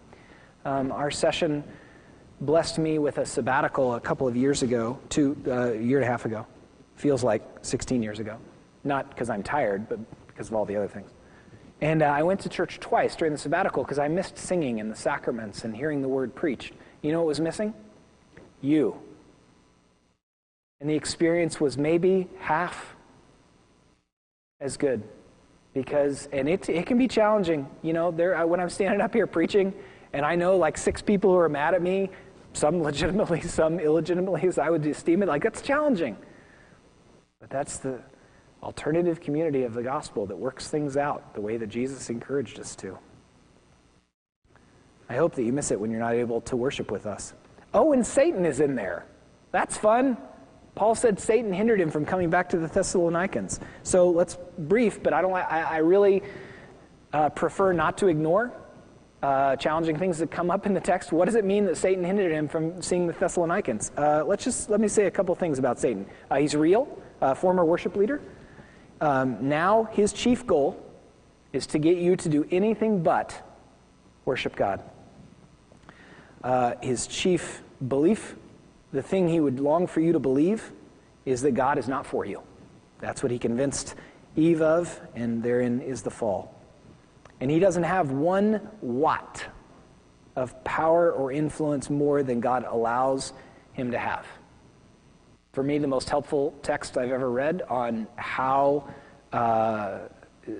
Um, 0.65 0.93
our 0.93 1.11
session 1.11 1.65
blessed 2.43 2.79
me 2.79 2.99
with 2.99 3.19
a 3.19 3.27
sabbatical 3.27 3.95
a 3.95 4.01
couple 4.01 4.29
of 4.29 4.37
years 4.37 4.63
ago, 4.63 4.99
two, 5.09 5.37
uh, 5.47 5.73
a 5.73 5.77
year 5.77 5.99
and 5.99 6.05
a 6.05 6.11
half 6.11 6.27
ago. 6.27 6.47
Feels 6.97 7.25
like 7.25 7.43
16 7.63 8.03
years 8.03 8.19
ago. 8.19 8.39
Not 8.85 9.11
because 9.11 9.31
I'm 9.31 9.43
tired, 9.43 9.89
but 9.89 9.99
because 10.27 10.49
of 10.49 10.55
all 10.55 10.65
the 10.65 10.77
other 10.77 10.89
things. 10.89 11.11
And 11.81 12.03
uh, 12.03 12.07
I 12.07 12.23
went 12.23 12.41
to 12.41 12.49
church 12.49 12.79
twice 12.79 13.17
during 13.17 13.33
the 13.33 13.39
sabbatical 13.39 13.83
because 13.83 13.99
I 13.99 14.07
missed 14.09 14.39
singing 14.39 14.81
and 14.81 14.91
the 14.91 14.97
sacraments 14.97 15.65
and 15.65 15.75
hearing 15.75 16.01
the 16.01 16.09
word 16.09 16.35
preached. 16.35 16.73
You 17.03 17.11
know 17.11 17.19
what 17.19 17.27
was 17.27 17.41
missing? 17.41 17.75
You. 18.61 19.01
And 20.81 20.89
the 20.89 20.95
experience 20.95 21.61
was 21.61 21.77
maybe 21.77 22.29
half 22.39 22.95
as 24.61 24.77
good. 24.77 25.03
Because, 25.75 26.29
and 26.33 26.49
it, 26.49 26.69
it 26.69 26.87
can 26.87 26.99
be 26.99 27.09
challenging. 27.09 27.69
You 27.83 27.93
know, 27.95 28.11
there, 28.11 28.47
when 28.47 28.61
I'm 28.61 28.71
standing 28.71 29.01
up 29.01 29.13
here 29.13 29.27
preaching, 29.27 29.75
and 30.13 30.25
I 30.25 30.37
know 30.37 30.57
like 30.57 30.79
six 30.79 31.03
people 31.03 31.31
who 31.31 31.39
are 31.39 31.49
mad 31.49 31.75
at 31.75 31.83
me, 31.83 32.11
some 32.53 32.81
legitimately, 32.83 33.41
some 33.41 33.81
illegitimately, 33.81 34.47
as 34.47 34.59
I 34.59 34.71
would 34.71 34.87
esteem 34.87 35.23
it, 35.23 35.27
like 35.27 35.43
that's 35.43 35.63
challenging. 35.63 36.17
But 37.43 37.51
that's 37.51 37.79
the 37.79 38.01
alternative 38.63 39.21
community 39.21 39.65
of 39.65 39.75
the 39.75 39.83
gospel 39.83 40.27
that 40.27 40.37
works 40.37 40.69
things 40.69 40.97
out 40.97 41.35
the 41.35 41.41
way 41.41 41.57
that 41.57 41.67
Jesus 41.67 42.09
encouraged 42.09 42.61
us 42.61 42.77
to. 42.77 42.97
I 45.09 45.17
hope 45.17 45.35
that 45.35 45.43
you 45.43 45.53
miss 45.53 45.73
it 45.73 45.81
when 45.81 45.91
you're 45.91 46.01
not 46.01 46.15
able 46.15 46.41
to 46.43 46.57
worship 46.57 46.93
with 46.93 47.05
us. 47.05 47.35
Oh, 47.75 47.93
and 47.93 48.07
Satan 48.07 48.47
is 48.47 48.61
in 48.61 48.77
there. 48.77 49.05
That's 49.51 49.77
fun. 49.77 50.17
Paul 50.77 50.95
said 50.95 51.19
Satan 51.19 51.53
hindered 51.53 51.81
him 51.81 51.91
from 51.91 52.07
coming 52.07 52.31
back 52.31 52.49
to 52.51 52.59
the 52.59 52.69
Thessalonians. 52.69 53.59
So 53.83 54.09
let's 54.09 54.39
brief, 54.57 55.03
but 55.03 55.13
I 55.13 55.21
don't. 55.21 55.33
I, 55.35 55.63
I 55.63 55.77
really 55.79 56.23
uh, 57.13 57.29
prefer 57.31 57.73
not 57.73 57.99
to 57.99 58.07
ignore 58.07 58.53
uh, 59.23 59.57
challenging 59.57 59.99
things 59.99 60.19
that 60.19 60.31
come 60.31 60.51
up 60.51 60.67
in 60.67 60.75
the 60.75 60.81
text. 60.81 61.13
What 61.13 61.27
does 61.27 61.35
it 61.35 61.45
mean 61.45 61.65
that 61.67 61.77
Satan 61.77 62.05
hindered 62.05 62.33
him 62.33 62.49
from 62.49 62.81
seeing 62.81 63.07
the 63.07 63.13
Thessalonians? 63.13 63.93
Uh, 63.97 64.25
let's 64.25 64.45
just 64.45 64.71
let 64.71 64.81
me 64.81 64.89
say 64.89 65.07
a 65.07 65.11
couple 65.11 65.35
things 65.35 65.59
about 65.59 65.79
Satan. 65.79 66.07
Uh, 66.31 66.37
he's 66.37 66.55
real, 66.55 66.89
former 67.35 67.65
worship 67.65 67.97
leader. 67.97 68.21
Um, 69.01 69.49
now 69.49 69.85
his 69.85 70.13
chief 70.13 70.47
goal 70.47 70.81
is 71.53 71.67
to 71.69 71.79
get 71.79 71.99
you 71.99 72.17
to 72.17 72.29
do 72.29 72.47
anything 72.51 73.03
but 73.03 73.41
worship 74.25 74.57
God. 74.57 74.83
Uh, 76.43 76.75
his 76.81 77.07
chief 77.07 77.63
belief, 77.89 78.37
the 78.93 79.03
thing 79.03 79.29
he 79.29 79.41
would 79.41 79.61
long 79.61 79.87
for 79.87 80.01
you 80.01 80.13
to 80.13 80.19
believe, 80.19 80.73
is 81.25 81.43
that 81.43 81.53
God 81.53 81.79
is 81.79 81.89
not 81.89 82.07
for 82.07 82.25
you. 82.25 82.43
That's 83.01 83.23
what 83.23 83.33
he 83.33 83.39
convinced 83.39 83.95
Eve 84.37 84.63
of, 84.63 85.01
and 85.15 85.43
therein 85.43 85.81
is 85.81 86.03
the 86.03 86.11
fall. 86.11 86.55
And 87.41 87.51
he 87.51 87.59
doesn't 87.59 87.83
have 87.83 88.11
one 88.11 88.69
watt 88.81 89.45
of 90.37 90.63
power 90.65 91.13
or 91.13 91.33
influence 91.33 91.91
more 91.91 92.23
than 92.23 92.41
God 92.41 92.65
allows 92.69 93.33
him 93.73 93.91
to 93.91 93.99
have. 93.99 94.27
For 95.53 95.63
me, 95.63 95.77
the 95.77 95.87
most 95.87 96.09
helpful 96.09 96.55
text 96.63 96.97
I've 96.97 97.11
ever 97.11 97.31
read 97.31 97.61
on 97.69 98.07
how 98.17 98.89
uh, 99.35 99.99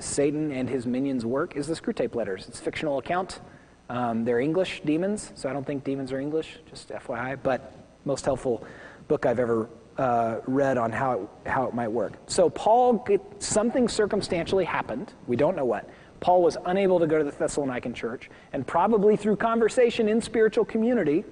Satan 0.01 0.53
and 0.53 0.69
his 0.69 0.87
minions 0.87 1.25
work 1.25 1.57
is 1.57 1.67
the 1.67 1.73
Screwtape 1.73 2.15
Letters. 2.15 2.47
It's 2.47 2.61
a 2.61 2.63
fictional 2.63 2.99
account. 2.99 3.41
Um, 3.89 4.23
they're 4.27 4.41
English 4.41 4.83
demons, 4.85 5.33
so 5.35 5.49
I 5.49 5.55
don't 5.55 5.67
think 5.67 5.83
demons 5.83 6.13
are 6.13 6.21
English, 6.21 6.59
just 6.69 6.91
FYI, 6.91 7.39
but 7.43 7.75
most 8.05 8.27
helpful 8.27 8.67
book 9.09 9.25
I've 9.25 9.39
ever 9.39 9.71
uh, 9.97 10.41
read 10.47 10.77
on 10.77 10.93
how 10.93 11.13
it, 11.13 11.49
how 11.49 11.65
it 11.65 11.73
might 11.73 11.89
work. 11.91 12.13
So 12.27 12.51
Paul, 12.51 13.07
something 13.39 13.89
circumstantially 13.89 14.67
happened. 14.67 15.15
We 15.27 15.37
don't 15.37 15.57
know 15.57 15.65
what. 15.65 15.89
Paul 16.21 16.43
was 16.43 16.59
unable 16.67 17.01
to 17.01 17.07
go 17.07 17.17
to 17.17 17.25
the 17.25 17.33
Thessalonican 17.33 17.95
church, 17.95 18.29
and 18.53 18.67
probably 18.67 19.17
through 19.17 19.37
conversation 19.37 20.07
in 20.07 20.21
spiritual 20.21 20.67
community, 20.67 21.25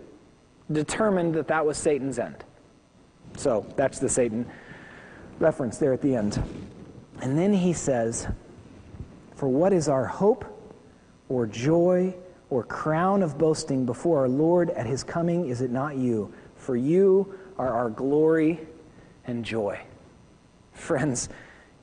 determined 0.72 1.34
that 1.34 1.48
that 1.48 1.66
was 1.66 1.76
Satan's 1.76 2.18
end. 2.18 2.42
So 3.40 3.64
that's 3.74 3.98
the 3.98 4.08
Satan 4.10 4.44
reference 5.38 5.78
there 5.78 5.94
at 5.94 6.02
the 6.02 6.14
end. 6.14 6.42
And 7.22 7.38
then 7.38 7.54
he 7.54 7.72
says, 7.72 8.28
For 9.34 9.48
what 9.48 9.72
is 9.72 9.88
our 9.88 10.04
hope 10.04 10.44
or 11.30 11.46
joy 11.46 12.14
or 12.50 12.64
crown 12.64 13.22
of 13.22 13.38
boasting 13.38 13.86
before 13.86 14.18
our 14.18 14.28
Lord 14.28 14.68
at 14.68 14.84
his 14.84 15.02
coming? 15.02 15.48
Is 15.48 15.62
it 15.62 15.70
not 15.70 15.96
you? 15.96 16.30
For 16.56 16.76
you 16.76 17.34
are 17.56 17.72
our 17.72 17.88
glory 17.88 18.60
and 19.24 19.42
joy. 19.42 19.80
Friends, 20.74 21.30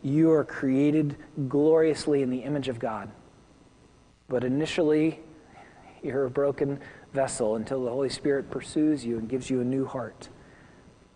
you 0.03 0.29
are 0.29 0.43
created 0.43 1.15
gloriously 1.49 2.21
in 2.21 2.29
the 2.29 2.43
image 2.43 2.67
of 2.67 2.77
God. 2.77 3.09
But 4.29 4.43
initially, 4.43 5.21
you're 6.03 6.25
a 6.25 6.29
broken 6.29 6.79
vessel 7.13 7.55
until 7.55 7.83
the 7.83 7.89
Holy 7.89 8.09
Spirit 8.09 8.51
pursues 8.51 9.03
you 9.03 9.17
and 9.17 9.27
gives 9.27 9.49
you 9.49 9.61
a 9.61 9.65
new 9.65 9.87
heart. 9.87 10.29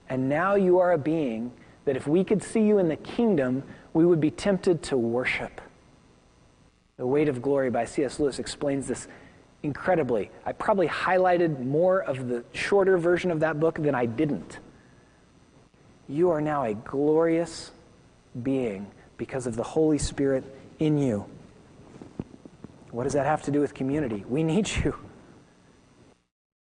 And 0.09 0.27
now 0.29 0.55
you 0.55 0.79
are 0.79 0.91
a 0.91 0.97
being 0.97 1.51
that 1.85 1.95
if 1.95 2.07
we 2.07 2.23
could 2.23 2.43
see 2.43 2.61
you 2.61 2.77
in 2.77 2.87
the 2.87 2.95
kingdom, 2.95 3.63
we 3.93 4.05
would 4.05 4.21
be 4.21 4.31
tempted 4.31 4.83
to 4.83 4.97
worship. 4.97 5.61
The 6.97 7.07
Weight 7.07 7.29
of 7.29 7.41
Glory 7.41 7.69
by 7.69 7.85
C.S. 7.85 8.19
Lewis 8.19 8.37
explains 8.37 8.87
this 8.87 9.07
incredibly. 9.63 10.29
I 10.45 10.51
probably 10.51 10.87
highlighted 10.87 11.65
more 11.65 12.01
of 12.01 12.27
the 12.27 12.43
shorter 12.53 12.97
version 12.97 13.31
of 13.31 13.39
that 13.39 13.59
book 13.59 13.81
than 13.81 13.95
I 13.95 14.05
didn't. 14.05 14.59
You 16.07 16.29
are 16.29 16.41
now 16.41 16.63
a 16.63 16.73
glorious 16.73 17.71
being 18.43 18.91
because 19.17 19.47
of 19.47 19.55
the 19.55 19.63
Holy 19.63 19.97
Spirit 19.97 20.43
in 20.79 20.97
you. 20.97 21.25
What 22.91 23.03
does 23.03 23.13
that 23.13 23.25
have 23.25 23.43
to 23.43 23.51
do 23.51 23.61
with 23.61 23.73
community? 23.73 24.25
We 24.27 24.43
need 24.43 24.69
you. 24.69 24.95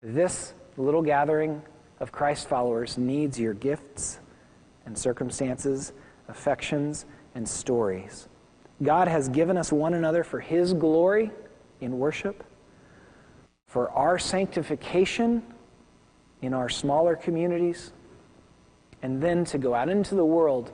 This 0.01 0.53
little 0.77 1.01
gathering 1.01 1.61
of 2.03 2.11
Christ 2.11 2.49
followers 2.49 2.97
needs 2.97 3.39
your 3.39 3.53
gifts 3.53 4.19
and 4.85 4.95
circumstances, 4.95 5.93
affections, 6.27 7.05
and 7.33 7.47
stories. 7.47 8.27
God 8.83 9.07
has 9.07 9.29
given 9.29 9.57
us 9.57 9.71
one 9.71 9.93
another 9.93 10.25
for 10.25 10.41
His 10.41 10.73
glory 10.73 11.31
in 11.79 11.97
worship, 11.97 12.43
for 13.67 13.89
our 13.91 14.19
sanctification 14.19 15.41
in 16.41 16.53
our 16.53 16.67
smaller 16.67 17.15
communities, 17.15 17.93
and 19.01 19.23
then 19.23 19.45
to 19.45 19.57
go 19.57 19.73
out 19.73 19.87
into 19.87 20.13
the 20.13 20.25
world 20.25 20.73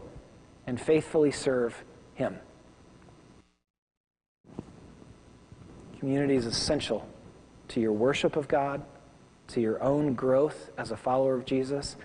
and 0.65 0.81
faithfully 0.81 1.29
serve 1.29 1.83
Him. 2.15 2.37
Community 5.99 6.35
is 6.35 6.47
essential 6.47 7.07
to 7.67 7.79
your 7.79 7.93
worship 7.93 8.35
of 8.35 8.47
God, 8.47 8.83
to 9.49 9.61
your 9.61 9.81
own 9.83 10.13
growth 10.13 10.71
as 10.77 10.91
a 10.91 10.97
follower 10.97 11.35
of 11.35 11.45
Jesus, 11.45 11.95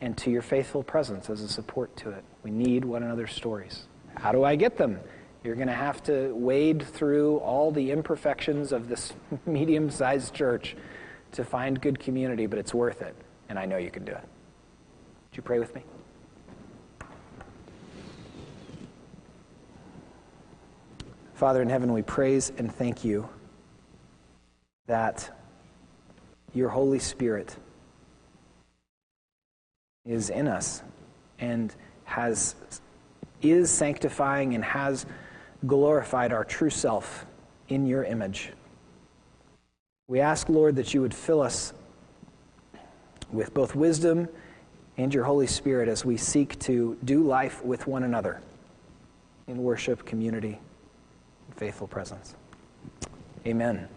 and 0.00 0.16
to 0.18 0.30
your 0.30 0.42
faithful 0.42 0.82
presence 0.82 1.28
as 1.30 1.42
a 1.42 1.48
support 1.48 1.96
to 1.96 2.10
it. 2.10 2.24
We 2.42 2.50
need 2.50 2.84
one 2.84 3.02
another's 3.02 3.32
stories. 3.32 3.84
How 4.14 4.32
do 4.32 4.44
I 4.44 4.56
get 4.56 4.76
them? 4.76 5.00
You're 5.44 5.54
going 5.54 5.68
to 5.68 5.74
have 5.74 6.02
to 6.04 6.34
wade 6.34 6.82
through 6.82 7.38
all 7.38 7.70
the 7.70 7.90
imperfections 7.90 8.72
of 8.72 8.88
this 8.88 9.12
medium 9.46 9.90
sized 9.90 10.34
church 10.34 10.76
to 11.32 11.44
find 11.44 11.80
good 11.80 11.98
community, 11.98 12.46
but 12.46 12.58
it's 12.58 12.74
worth 12.74 13.02
it, 13.02 13.14
and 13.48 13.58
I 13.58 13.66
know 13.66 13.76
you 13.76 13.90
can 13.90 14.04
do 14.04 14.12
it. 14.12 14.24
Would 15.30 15.36
you 15.36 15.42
pray 15.42 15.58
with 15.58 15.74
me? 15.74 15.82
Father 21.34 21.62
in 21.62 21.68
heaven, 21.68 21.92
we 21.92 22.02
praise 22.02 22.50
and 22.58 22.74
thank 22.74 23.04
you 23.04 23.28
that 24.88 25.37
your 26.54 26.68
Holy 26.68 26.98
Spirit 26.98 27.56
is 30.04 30.30
in 30.30 30.48
us 30.48 30.82
and 31.38 31.74
has 32.04 32.54
is 33.42 33.70
sanctifying 33.70 34.54
and 34.54 34.64
has 34.64 35.06
glorified 35.66 36.32
our 36.32 36.44
true 36.44 36.70
self 36.70 37.26
in 37.68 37.86
your 37.86 38.04
image. 38.04 38.52
We 40.08 40.20
ask, 40.20 40.48
Lord, 40.48 40.76
that 40.76 40.94
you 40.94 41.02
would 41.02 41.14
fill 41.14 41.40
us 41.40 41.72
with 43.30 43.52
both 43.52 43.74
wisdom 43.74 44.28
and 44.96 45.12
your 45.12 45.24
Holy 45.24 45.46
Spirit 45.46 45.88
as 45.88 46.04
we 46.04 46.16
seek 46.16 46.58
to 46.60 46.98
do 47.04 47.22
life 47.22 47.64
with 47.64 47.86
one 47.86 48.02
another 48.02 48.40
in 49.46 49.62
worship, 49.62 50.04
community, 50.04 50.58
faithful 51.56 51.86
presence. 51.86 52.34
Amen. 53.46 53.88